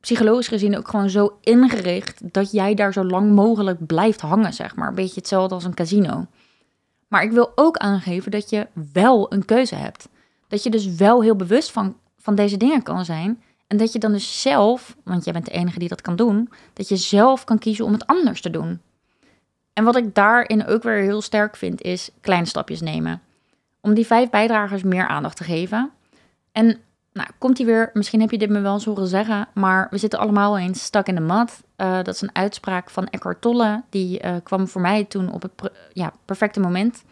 psychologisch 0.00 0.48
gezien 0.48 0.76
ook 0.76 0.88
gewoon 0.88 1.10
zo 1.10 1.38
ingericht 1.40 2.32
dat 2.32 2.52
jij 2.52 2.74
daar 2.74 2.92
zo 2.92 3.04
lang 3.04 3.32
mogelijk 3.32 3.86
blijft 3.86 4.20
hangen, 4.20 4.52
zeg 4.52 4.76
maar. 4.76 4.88
Een 4.88 4.94
beetje 4.94 5.20
hetzelfde 5.20 5.54
als 5.54 5.64
een 5.64 5.74
casino. 5.74 6.26
Maar 7.08 7.22
ik 7.22 7.32
wil 7.32 7.52
ook 7.54 7.76
aangeven 7.76 8.30
dat 8.30 8.50
je 8.50 8.66
wel 8.92 9.32
een 9.32 9.44
keuze 9.44 9.74
hebt. 9.74 10.08
Dat 10.48 10.62
je 10.62 10.70
dus 10.70 10.94
wel 10.94 11.22
heel 11.22 11.36
bewust 11.36 11.70
van, 11.70 11.96
van 12.18 12.34
deze 12.34 12.56
dingen 12.56 12.82
kan 12.82 13.04
zijn. 13.04 13.42
En 13.66 13.76
dat 13.76 13.92
je 13.92 13.98
dan 13.98 14.12
dus 14.12 14.40
zelf, 14.42 14.96
want 15.04 15.24
jij 15.24 15.32
bent 15.32 15.44
de 15.44 15.50
enige 15.50 15.78
die 15.78 15.88
dat 15.88 16.00
kan 16.00 16.16
doen, 16.16 16.48
dat 16.72 16.88
je 16.88 16.96
zelf 16.96 17.44
kan 17.44 17.58
kiezen 17.58 17.84
om 17.84 17.92
het 17.92 18.06
anders 18.06 18.40
te 18.40 18.50
doen. 18.50 18.80
En 19.74 19.84
wat 19.84 19.96
ik 19.96 20.14
daarin 20.14 20.66
ook 20.66 20.82
weer 20.82 21.02
heel 21.02 21.22
sterk 21.22 21.56
vind, 21.56 21.82
is 21.82 22.10
kleine 22.20 22.46
stapjes 22.46 22.80
nemen. 22.80 23.22
Om 23.80 23.94
die 23.94 24.06
vijf 24.06 24.30
bijdragers 24.30 24.82
meer 24.82 25.06
aandacht 25.06 25.36
te 25.36 25.44
geven. 25.44 25.90
En 26.52 26.78
nou, 27.12 27.28
komt 27.38 27.56
die 27.56 27.66
weer, 27.66 27.90
misschien 27.92 28.20
heb 28.20 28.30
je 28.30 28.38
dit 28.38 28.50
me 28.50 28.60
wel 28.60 28.74
eens 28.74 28.84
horen 28.84 29.06
zeggen, 29.06 29.48
maar 29.54 29.86
we 29.90 29.98
zitten 29.98 30.18
allemaal 30.18 30.58
eens 30.58 30.84
stak 30.84 31.06
in 31.06 31.14
de 31.14 31.20
mat. 31.20 31.62
Uh, 31.76 31.94
dat 31.94 32.14
is 32.14 32.20
een 32.20 32.34
uitspraak 32.34 32.90
van 32.90 33.06
Eckhart 33.08 33.40
Tolle, 33.40 33.82
die 33.90 34.24
uh, 34.24 34.34
kwam 34.42 34.68
voor 34.68 34.80
mij 34.80 35.04
toen 35.04 35.32
op 35.32 35.42
het 35.42 35.72
ja, 35.92 36.12
perfecte 36.24 36.60
moment. 36.60 37.04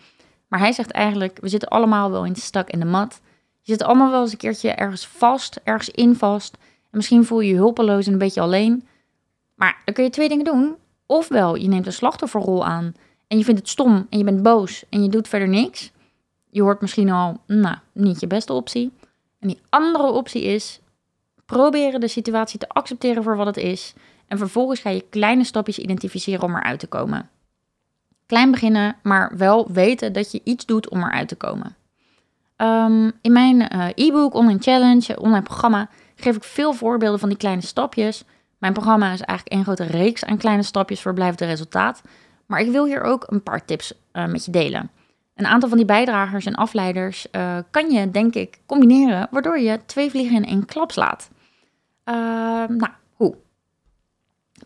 Maar 0.49 0.61
hij 0.61 0.73
zegt 0.73 0.91
eigenlijk, 0.91 1.39
we 1.41 1.49
zitten 1.49 1.69
allemaal 1.69 2.11
wel 2.11 2.27
eens 2.27 2.45
stak 2.45 2.71
in 2.71 2.81
de 2.81 2.87
mat. 2.87 3.21
Je 3.61 3.73
zit 3.73 3.83
allemaal 3.83 4.11
wel 4.11 4.23
eens 4.23 4.33
een 4.33 4.39
keertje 4.39 4.71
ergens 4.71 5.07
vast, 5.07 5.61
ergens 5.65 5.89
in 5.89 6.17
vast. 6.17 6.55
En 6.61 6.97
misschien 6.97 7.25
voel 7.25 7.41
je 7.41 7.51
je 7.51 7.57
hulpeloos 7.57 8.07
en 8.07 8.13
een 8.13 8.19
beetje 8.19 8.41
alleen. 8.41 8.87
Maar 9.55 9.83
dan 9.85 9.95
kun 9.95 10.05
je 10.05 10.11
twee 10.11 10.29
dingen 10.29 10.45
doen. 10.45 10.77
Ofwel, 11.13 11.55
je 11.55 11.69
neemt 11.69 11.87
een 11.87 11.93
slachtofferrol 11.93 12.65
aan 12.65 12.95
en 13.29 13.39
je 13.39 13.45
vindt 13.45 13.61
het 13.61 13.69
stom 13.69 14.07
en 14.11 14.19
je 14.19 14.25
bent 14.25 14.43
boos 14.43 14.85
en 14.89 15.03
je 15.03 15.09
doet 15.09 15.29
verder 15.29 15.49
niks. 15.49 15.93
Je 16.51 16.63
hoort 16.63 16.81
misschien 16.81 17.11
al, 17.11 17.41
nou, 17.47 17.77
niet 17.93 18.21
je 18.21 18.27
beste 18.27 18.53
optie. 18.53 18.93
En 19.39 19.49
die 19.49 19.61
andere 19.69 20.11
optie 20.11 20.43
is 20.43 20.81
proberen 21.47 22.01
de 22.01 22.09
situatie 22.09 22.59
te 22.59 22.69
accepteren 22.69 23.23
voor 23.23 23.37
wat 23.37 23.47
het 23.47 23.57
is. 23.57 23.95
En 24.27 24.39
vervolgens 24.39 24.81
ga 24.81 24.91
je 24.91 25.05
kleine 25.11 25.45
stapjes 25.45 25.79
identificeren 25.79 26.43
om 26.43 26.57
eruit 26.57 26.81
te 26.81 26.87
komen. 26.87 27.29
Klein 28.27 28.51
beginnen, 28.51 28.97
maar 29.03 29.33
wel 29.37 29.73
weten 29.73 30.13
dat 30.13 30.33
je 30.33 30.41
iets 30.45 30.67
doet 30.67 30.89
om 30.89 31.03
eruit 31.03 31.29
te 31.29 31.37
komen. 31.37 31.77
Um, 32.57 33.13
in 33.21 33.33
mijn 33.33 33.75
uh, 33.75 33.87
e-book, 33.95 34.35
online 34.35 34.61
challenge, 34.61 35.21
online 35.21 35.43
programma, 35.43 35.89
geef 36.15 36.37
ik 36.37 36.45
veel 36.45 36.73
voorbeelden 36.73 37.21
van 37.21 37.29
die 37.29 37.39
kleine 37.39 37.63
stapjes 37.63 38.25
mijn 38.63 38.75
programma 38.75 39.13
is 39.13 39.21
eigenlijk 39.21 39.59
een 39.59 39.65
grote 39.65 39.93
reeks 39.93 40.25
aan 40.25 40.37
kleine 40.37 40.63
stapjes 40.63 41.03
voor 41.03 41.15
blijvende 41.15 41.45
resultaat. 41.45 42.03
Maar 42.47 42.61
ik 42.61 42.71
wil 42.71 42.85
hier 42.85 43.01
ook 43.03 43.25
een 43.27 43.43
paar 43.43 43.65
tips 43.65 43.95
uh, 44.13 44.27
met 44.27 44.45
je 44.45 44.51
delen. 44.51 44.91
Een 45.35 45.47
aantal 45.47 45.69
van 45.69 45.79
die 45.79 45.87
bijdragers 45.87 46.47
en 46.47 46.55
afleiders 46.55 47.27
uh, 47.33 47.59
kan 47.71 47.91
je, 47.91 48.11
denk 48.11 48.35
ik, 48.35 48.59
combineren, 48.67 49.29
waardoor 49.31 49.59
je 49.59 49.81
twee 49.87 50.11
vliegen 50.11 50.37
in 50.37 50.45
één 50.45 50.65
klap 50.65 50.93
slaat. 50.93 51.31
Uh, 52.05 52.15
nou, 52.69 52.89
hoe? 53.15 53.37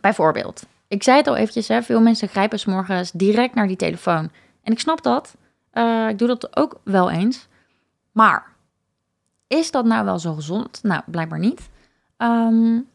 Bijvoorbeeld, 0.01 0.67
ik 0.89 1.03
zei 1.03 1.17
het 1.17 1.27
al 1.27 1.37
eventjes, 1.37 1.69
hè, 1.69 1.83
veel 1.83 2.01
mensen 2.01 2.29
grijpen 2.29 2.59
s 2.59 2.65
morgens 2.65 3.13
direct 3.13 3.55
naar 3.55 3.67
die 3.67 3.77
telefoon. 3.77 4.31
En 4.63 4.73
ik 4.73 4.79
snap 4.79 5.03
dat. 5.03 5.37
ik 6.09 6.19
doe 6.19 6.29
dat 6.29 6.57
ook 6.57 6.81
wel 6.85 7.11
eens. 7.11 7.49
Maar 8.13 8.47
is 9.47 9.71
dat 9.71 9.85
nou 9.85 10.05
wel 10.05 10.19
zo 10.19 10.35
gezond? 10.35 10.83
Nou, 10.83 11.03
blijkbaar 11.07 11.39
niet. 11.39 11.69
Um, 12.19 12.87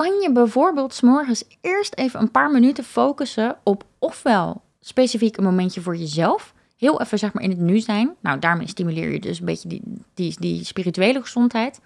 kan 0.00 0.20
je 0.20 0.32
bijvoorbeeld 0.32 0.94
s'morgens 0.94 1.44
eerst 1.60 1.94
even 1.94 2.20
een 2.20 2.30
paar 2.30 2.50
minuten 2.50 2.84
focussen 2.84 3.56
op 3.62 3.84
ofwel 3.98 4.62
specifiek 4.80 5.36
een 5.36 5.44
momentje 5.44 5.80
voor 5.80 5.96
jezelf, 5.96 6.54
heel 6.76 7.00
even 7.00 7.18
zeg 7.18 7.32
maar 7.32 7.42
in 7.42 7.50
het 7.50 7.58
nu 7.58 7.80
zijn. 7.80 8.14
Nou, 8.20 8.38
daarmee 8.38 8.68
stimuleer 8.68 9.12
je 9.12 9.20
dus 9.20 9.38
een 9.38 9.44
beetje 9.44 9.68
die, 9.68 9.82
die, 10.14 10.36
die 10.38 10.64
spirituele 10.64 11.20
gezondheid. 11.20 11.80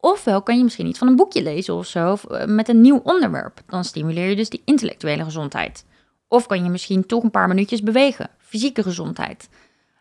Ofwel 0.00 0.42
kan 0.42 0.56
je 0.56 0.62
misschien 0.62 0.86
iets 0.86 0.98
van 0.98 1.08
een 1.08 1.16
boekje 1.16 1.42
lezen 1.42 1.74
of 1.74 1.86
zo, 1.86 2.12
of 2.12 2.24
eh, 2.24 2.46
met 2.46 2.68
een 2.68 2.80
nieuw 2.80 3.00
onderwerp. 3.02 3.60
Dan 3.66 3.84
stimuleer 3.84 4.28
je 4.28 4.36
dus 4.36 4.48
die 4.48 4.62
intellectuele 4.64 5.24
gezondheid. 5.24 5.84
Of 6.28 6.46
kan 6.46 6.64
je 6.64 6.70
misschien 6.70 7.06
toch 7.06 7.22
een 7.22 7.30
paar 7.30 7.48
minuutjes 7.48 7.82
bewegen, 7.82 8.30
fysieke 8.38 8.82
gezondheid. 8.82 9.48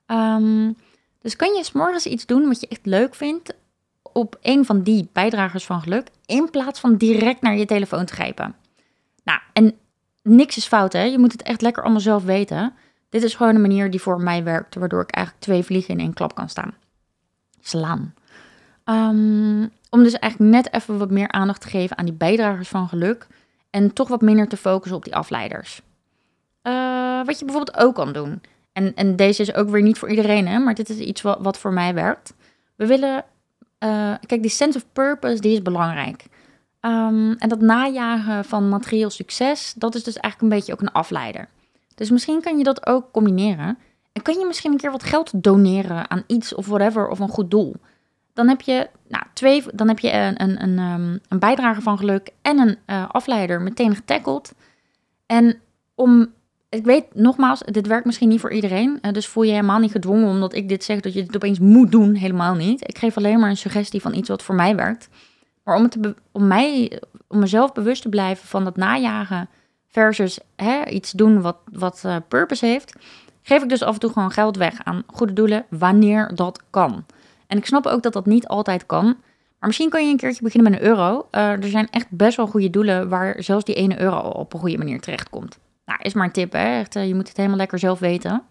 Ehm, 0.05 0.71
dus 1.21 1.35
kan 1.35 1.53
je 1.53 1.63
s'morgens 1.63 2.05
iets 2.05 2.25
doen 2.25 2.47
wat 2.47 2.59
je 2.61 2.67
echt 2.67 2.85
leuk 2.85 3.15
vindt 3.15 3.53
op 4.17 4.37
een 4.41 4.65
van 4.65 4.81
die 4.81 5.09
bijdragers 5.13 5.65
van 5.65 5.81
geluk, 5.81 6.07
in 6.25 6.49
plaats 6.49 6.79
van 6.79 6.95
direct 6.95 7.41
naar 7.41 7.57
je 7.57 7.65
telefoon 7.65 8.05
te 8.05 8.13
grijpen. 8.13 8.55
Nou, 9.23 9.39
en 9.53 9.73
niks 10.21 10.57
is 10.57 10.67
fout, 10.67 10.93
hè? 10.93 11.03
Je 11.03 11.19
moet 11.19 11.31
het 11.31 11.41
echt 11.41 11.61
lekker 11.61 11.83
allemaal 11.83 12.01
zelf 12.01 12.23
weten. 12.23 12.73
Dit 13.09 13.23
is 13.23 13.35
gewoon 13.35 13.55
een 13.55 13.61
manier 13.61 13.91
die 13.91 14.01
voor 14.01 14.21
mij 14.21 14.43
werkt, 14.43 14.75
waardoor 14.75 15.01
ik 15.01 15.11
eigenlijk 15.11 15.45
twee 15.45 15.63
vliegen 15.63 15.93
in 15.93 15.99
één 15.99 16.13
klap 16.13 16.35
kan 16.35 16.49
staan. 16.49 16.73
Slaan. 17.61 18.13
Ehm, 18.83 19.67
om 19.89 20.03
dus 20.03 20.13
eigenlijk 20.19 20.51
net 20.51 20.73
even 20.73 20.97
wat 20.97 21.11
meer 21.11 21.31
aandacht 21.31 21.61
te 21.61 21.67
geven 21.67 21.97
aan 21.97 22.05
die 22.05 22.13
bijdragers 22.13 22.67
van 22.67 22.87
geluk. 22.87 23.27
En 23.69 23.93
toch 23.93 24.07
wat 24.07 24.21
minder 24.21 24.47
te 24.47 24.57
focussen 24.57 24.97
op 24.97 25.03
die 25.03 25.15
afleiders. 25.15 25.81
Uh, 26.63 27.25
wat 27.25 27.39
je 27.39 27.45
bijvoorbeeld 27.45 27.77
ook 27.77 27.95
kan 27.95 28.13
doen. 28.13 28.41
En, 28.73 28.95
en 28.95 29.15
deze 29.15 29.41
is 29.41 29.53
ook 29.53 29.69
weer 29.69 29.81
niet 29.81 29.97
voor 29.97 30.09
iedereen, 30.09 30.47
hè, 30.47 30.59
maar 30.59 30.75
dit 30.75 30.89
is 30.89 30.97
iets 30.97 31.21
wat, 31.21 31.37
wat 31.41 31.57
voor 31.57 31.73
mij 31.73 31.93
werkt. 31.93 32.33
We 32.75 32.85
willen. 32.85 33.25
Uh, 33.79 34.13
kijk, 34.25 34.41
die 34.41 34.51
sense 34.51 34.77
of 34.77 34.85
purpose 34.93 35.41
die 35.41 35.53
is 35.53 35.61
belangrijk. 35.61 36.25
Um, 36.81 37.33
en 37.33 37.49
dat 37.49 37.61
najagen 37.61 38.45
van 38.45 38.69
materieel 38.69 39.09
succes, 39.09 39.73
dat 39.73 39.95
is 39.95 40.03
dus 40.03 40.17
eigenlijk 40.17 40.53
een 40.53 40.59
beetje 40.59 40.73
ook 40.73 40.81
een 40.81 40.91
afleider. 40.91 41.49
Dus 41.95 42.09
misschien 42.09 42.41
kan 42.41 42.57
je 42.57 42.63
dat 42.63 42.85
ook 42.85 43.11
combineren. 43.11 43.77
En 44.11 44.21
kan 44.21 44.39
je 44.39 44.45
misschien 44.45 44.71
een 44.71 44.77
keer 44.77 44.91
wat 44.91 45.03
geld 45.03 45.43
doneren 45.43 46.09
aan 46.09 46.23
iets 46.27 46.55
of 46.55 46.67
whatever 46.67 47.07
of 47.07 47.19
een 47.19 47.29
goed 47.29 47.51
doel. 47.51 47.75
Dan 48.33 48.47
heb 48.47 48.61
je, 48.61 48.89
nou, 49.07 49.23
twee, 49.33 49.63
dan 49.73 49.87
heb 49.87 49.99
je 49.99 50.11
een, 50.11 50.41
een, 50.41 50.63
een, 50.63 50.79
um, 50.79 51.19
een 51.27 51.39
bijdrage 51.39 51.81
van 51.81 51.97
geluk 51.97 52.29
en 52.41 52.59
een 52.59 52.77
uh, 52.87 53.09
afleider 53.09 53.61
meteen 53.61 53.95
getackled. 53.95 54.53
En 55.25 55.59
om, 55.95 56.33
ik 56.69 56.85
weet 56.85 57.05
nogmaals, 57.13 57.59
dit 57.59 57.87
werkt 57.87 58.05
misschien 58.05 58.29
niet 58.29 58.39
voor 58.39 58.51
iedereen. 58.51 58.99
Uh, 59.01 59.11
dus 59.11 59.27
voel 59.27 59.43
je 59.43 59.51
helemaal 59.51 59.79
niet 59.79 59.91
gedwongen 59.91 60.29
omdat 60.29 60.53
ik 60.53 60.69
dit 60.69 60.83
zeg 60.83 60.99
dat 60.99 61.13
je 61.13 61.23
dit 61.23 61.35
opeens 61.35 61.59
moet 61.59 61.91
doen. 61.91 62.15
Helemaal 62.15 62.55
niet. 62.55 62.89
Ik 62.89 62.97
geef 62.97 63.17
alleen 63.17 63.39
maar 63.39 63.49
een 63.49 63.57
suggestie 63.57 64.01
van 64.01 64.13
iets 64.13 64.29
wat 64.29 64.43
voor 64.43 64.55
mij 64.55 64.75
werkt. 64.75 65.09
Maar 65.63 65.75
om, 65.75 65.89
om, 66.31 66.47
mij, 66.47 67.01
om 67.27 67.39
mezelf 67.39 67.73
bewust 67.73 68.01
te 68.01 68.09
blijven 68.09 68.47
van 68.47 68.63
dat 68.63 68.77
najagen 68.77 69.49
versus 69.87 70.39
hè, 70.55 70.85
iets 70.85 71.11
doen 71.11 71.41
wat, 71.41 71.57
wat 71.71 72.03
uh, 72.05 72.15
purpose 72.27 72.65
heeft, 72.65 72.95
geef 73.41 73.63
ik 73.63 73.69
dus 73.69 73.83
af 73.83 73.93
en 73.93 73.99
toe 73.99 74.11
gewoon 74.11 74.31
geld 74.31 74.57
weg 74.57 74.83
aan 74.83 75.03
goede 75.07 75.33
doelen 75.33 75.65
wanneer 75.69 76.31
dat 76.35 76.63
kan. 76.69 77.05
En 77.47 77.57
ik 77.57 77.65
snap 77.65 77.85
ook 77.85 78.03
dat 78.03 78.13
dat 78.13 78.25
niet 78.25 78.47
altijd 78.47 78.85
kan. 78.85 79.05
Maar 79.59 79.67
misschien 79.67 79.89
kan 79.89 80.05
je 80.05 80.11
een 80.11 80.17
keertje 80.17 80.43
beginnen 80.43 80.71
met 80.71 80.81
een 80.81 80.87
euro. 80.87 81.27
Uh, 81.31 81.51
er 81.51 81.69
zijn 81.69 81.87
echt 81.91 82.07
best 82.09 82.37
wel 82.37 82.47
goede 82.47 82.69
doelen 82.69 83.09
waar 83.09 83.43
zelfs 83.43 83.65
die 83.65 83.75
ene 83.75 83.99
euro 83.99 84.17
op 84.17 84.53
een 84.53 84.59
goede 84.59 84.77
manier 84.77 84.99
terechtkomt. 84.99 85.57
Nou, 85.87 85.99
is 86.01 86.13
maar 86.13 86.25
een 86.25 86.31
tip, 86.31 86.51
hè? 86.51 86.79
Echt, 86.79 86.95
uh, 86.95 87.07
je 87.07 87.15
moet 87.15 87.27
het 87.27 87.37
helemaal 87.37 87.57
lekker 87.57 87.79
zelf 87.79 87.99
weten. 87.99 88.43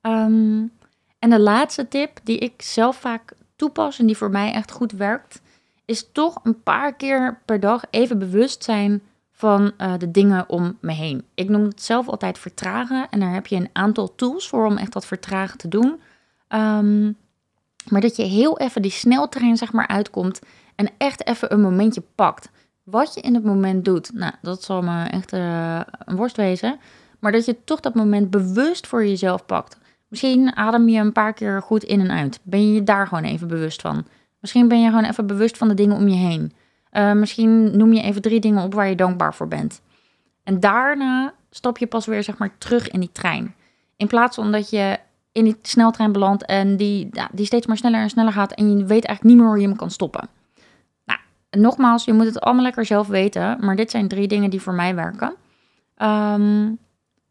Um, 0.00 0.72
en 1.18 1.30
de 1.30 1.40
laatste 1.40 1.88
tip 1.88 2.20
die 2.22 2.38
ik 2.38 2.62
zelf 2.62 2.96
vaak 2.96 3.32
toepas 3.56 3.98
en 3.98 4.06
die 4.06 4.16
voor 4.16 4.30
mij 4.30 4.52
echt 4.52 4.70
goed 4.70 4.92
werkt, 4.92 5.40
is 5.84 6.12
toch 6.12 6.40
een 6.42 6.62
paar 6.62 6.94
keer 6.94 7.40
per 7.44 7.60
dag 7.60 7.84
even 7.90 8.18
bewust 8.18 8.64
zijn 8.64 9.02
van 9.32 9.72
uh, 9.78 9.98
de 9.98 10.10
dingen 10.10 10.48
om 10.48 10.78
me 10.80 10.92
heen. 10.92 11.24
Ik 11.34 11.48
noem 11.48 11.64
het 11.64 11.82
zelf 11.82 12.08
altijd 12.08 12.38
vertragen 12.38 13.06
en 13.10 13.20
daar 13.20 13.32
heb 13.32 13.46
je 13.46 13.56
een 13.56 13.70
aantal 13.72 14.14
tools 14.14 14.48
voor 14.48 14.66
om 14.66 14.76
echt 14.76 14.92
dat 14.92 15.06
vertragen 15.06 15.58
te 15.58 15.68
doen. 15.68 16.00
Um, 16.48 17.16
maar 17.88 18.00
dat 18.00 18.16
je 18.16 18.22
heel 18.22 18.58
even 18.58 18.82
die 18.82 18.90
sneltrein 18.90 19.56
zeg 19.56 19.72
maar 19.72 19.86
uitkomt 19.86 20.40
en 20.74 20.90
echt 20.98 21.26
even 21.26 21.52
een 21.52 21.60
momentje 21.60 22.02
pakt. 22.14 22.50
Wat 22.82 23.14
je 23.14 23.20
in 23.20 23.34
het 23.34 23.44
moment 23.44 23.84
doet, 23.84 24.10
nou, 24.14 24.32
dat 24.42 24.62
zal 24.62 24.82
me 24.82 25.04
echt 25.04 25.32
uh, 25.32 25.80
een 25.98 26.16
worst 26.16 26.36
wezen. 26.36 26.78
Maar 27.18 27.32
dat 27.32 27.44
je 27.44 27.64
toch 27.64 27.80
dat 27.80 27.94
moment 27.94 28.30
bewust 28.30 28.86
voor 28.86 29.06
jezelf 29.06 29.46
pakt. 29.46 29.78
Misschien 30.08 30.56
adem 30.56 30.88
je 30.88 31.00
een 31.00 31.12
paar 31.12 31.32
keer 31.32 31.62
goed 31.62 31.82
in 31.82 32.00
en 32.00 32.10
uit. 32.10 32.40
Ben 32.42 32.66
je 32.66 32.74
je 32.74 32.84
daar 32.84 33.06
gewoon 33.06 33.24
even 33.24 33.48
bewust 33.48 33.80
van. 33.80 34.04
Misschien 34.40 34.68
ben 34.68 34.80
je 34.80 34.88
gewoon 34.88 35.04
even 35.04 35.26
bewust 35.26 35.58
van 35.58 35.68
de 35.68 35.74
dingen 35.74 35.96
om 35.96 36.08
je 36.08 36.16
heen. 36.16 36.52
Uh, 36.92 37.12
misschien 37.12 37.76
noem 37.76 37.92
je 37.92 38.02
even 38.02 38.22
drie 38.22 38.40
dingen 38.40 38.62
op 38.62 38.74
waar 38.74 38.88
je 38.88 38.96
dankbaar 38.96 39.34
voor 39.34 39.48
bent. 39.48 39.80
En 40.44 40.60
daarna 40.60 41.34
stap 41.50 41.78
je 41.78 41.86
pas 41.86 42.06
weer 42.06 42.22
zeg 42.22 42.38
maar 42.38 42.58
terug 42.58 42.90
in 42.90 43.00
die 43.00 43.12
trein. 43.12 43.54
In 43.96 44.06
plaats 44.06 44.36
van 44.36 44.52
dat 44.52 44.70
je 44.70 44.98
in 45.32 45.44
die 45.44 45.56
sneltrein 45.62 46.12
belandt 46.12 46.44
en 46.44 46.76
die, 46.76 47.08
die 47.32 47.46
steeds 47.46 47.66
maar 47.66 47.76
sneller 47.76 48.00
en 48.00 48.10
sneller 48.10 48.32
gaat 48.32 48.52
en 48.52 48.78
je 48.78 48.84
weet 48.84 49.04
eigenlijk 49.04 49.22
niet 49.22 49.36
meer 49.36 49.46
hoe 49.46 49.60
je 49.60 49.66
hem 49.66 49.76
kan 49.76 49.90
stoppen. 49.90 50.28
Nogmaals, 51.56 52.04
je 52.04 52.12
moet 52.12 52.26
het 52.26 52.40
allemaal 52.40 52.62
lekker 52.62 52.84
zelf 52.84 53.06
weten, 53.06 53.56
maar 53.60 53.76
dit 53.76 53.90
zijn 53.90 54.08
drie 54.08 54.28
dingen 54.28 54.50
die 54.50 54.60
voor 54.60 54.74
mij 54.74 54.94
werken. 54.94 55.34
Um, 56.02 56.78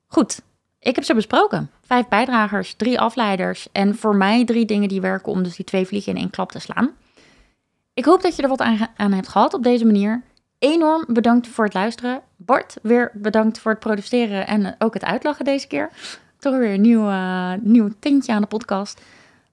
goed, 0.07 0.41
ik 0.79 0.95
heb 0.95 1.03
ze 1.03 1.13
besproken. 1.13 1.69
Vijf 1.85 2.07
bijdragers, 2.07 2.73
drie 2.73 2.99
afleiders 2.99 3.67
en 3.71 3.95
voor 3.95 4.15
mij 4.15 4.45
drie 4.45 4.65
dingen 4.65 4.89
die 4.89 5.01
werken 5.01 5.31
om 5.31 5.43
dus 5.43 5.55
die 5.55 5.65
twee 5.65 5.85
vliegen 5.85 6.13
in 6.13 6.19
één 6.19 6.29
klap 6.29 6.51
te 6.51 6.59
slaan. 6.59 6.89
Ik 7.93 8.05
hoop 8.05 8.21
dat 8.21 8.35
je 8.35 8.41
er 8.41 8.49
wat 8.49 8.61
aan, 8.95 9.13
hebt 9.13 9.27
gehad 9.27 9.53
op 9.53 9.63
deze 9.63 9.85
manier. 9.85 10.21
Enorm 10.59 11.05
bedankt 11.07 11.47
voor 11.47 11.65
het 11.65 11.73
luisteren. 11.73 12.21
Bart, 12.35 12.77
weer 12.81 13.11
bedankt 13.13 13.59
voor 13.59 13.71
het 13.71 13.79
produceren 13.79 14.47
en 14.47 14.75
ook 14.79 14.93
het 14.93 15.03
uitlachen 15.03 15.45
deze 15.45 15.67
keer 15.67 15.89
toch 16.41 16.57
weer 16.57 16.73
een 16.73 16.81
nieuw, 16.81 17.09
uh, 17.09 17.53
nieuw 17.61 17.89
tintje 17.99 18.33
aan 18.33 18.41
de 18.41 18.47
podcast. 18.47 19.01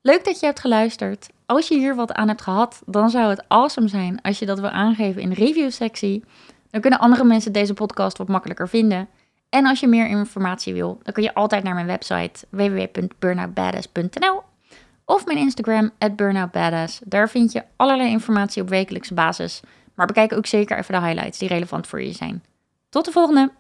Leuk 0.03 0.25
dat 0.25 0.41
je 0.41 0.47
hebt 0.47 0.61
geluisterd. 0.61 1.29
Als 1.47 1.69
je 1.69 1.79
hier 1.79 1.95
wat 1.95 2.13
aan 2.13 2.29
hebt 2.29 2.43
gehad, 2.43 2.83
dan 2.87 3.11
zou 3.11 3.31
het 3.31 3.49
awesome 3.49 3.89
zijn 3.89 4.21
als 4.23 4.39
je 4.39 4.47
dat 4.47 4.61
wil 4.61 4.69
aangeven 4.69 5.23
in 5.23 5.29
de 5.29 5.35
review-sectie. 5.35 6.25
Dan 6.71 6.81
kunnen 6.81 6.99
andere 6.99 7.25
mensen 7.25 7.53
deze 7.53 7.75
podcast 7.75 8.19
wat 8.19 8.29
makkelijker 8.29 8.69
vinden. 8.69 9.09
En 9.49 9.67
als 9.67 9.81
je 9.81 9.87
meer 9.87 10.07
informatie 10.07 10.75
wil, 10.75 10.99
dan 11.03 11.13
kun 11.13 11.23
je 11.23 11.35
altijd 11.35 11.63
naar 11.63 11.75
mijn 11.75 11.87
website 11.87 12.47
www.burnoutbadass.nl 12.51 14.43
of 15.05 15.27
mijn 15.27 15.39
Instagram 15.39 15.91
@burnoutbadass. 16.17 17.01
Daar 17.05 17.29
vind 17.29 17.53
je 17.53 17.65
allerlei 17.77 18.11
informatie 18.11 18.63
op 18.63 18.69
wekelijkse 18.69 19.15
basis. 19.15 19.61
Maar 19.95 20.07
bekijk 20.07 20.33
ook 20.33 20.47
zeker 20.47 20.79
even 20.79 20.95
de 20.95 21.07
highlights 21.07 21.39
die 21.39 21.49
relevant 21.49 21.87
voor 21.87 22.03
je 22.03 22.13
zijn. 22.13 22.43
Tot 22.89 23.05
de 23.05 23.11
volgende! 23.11 23.51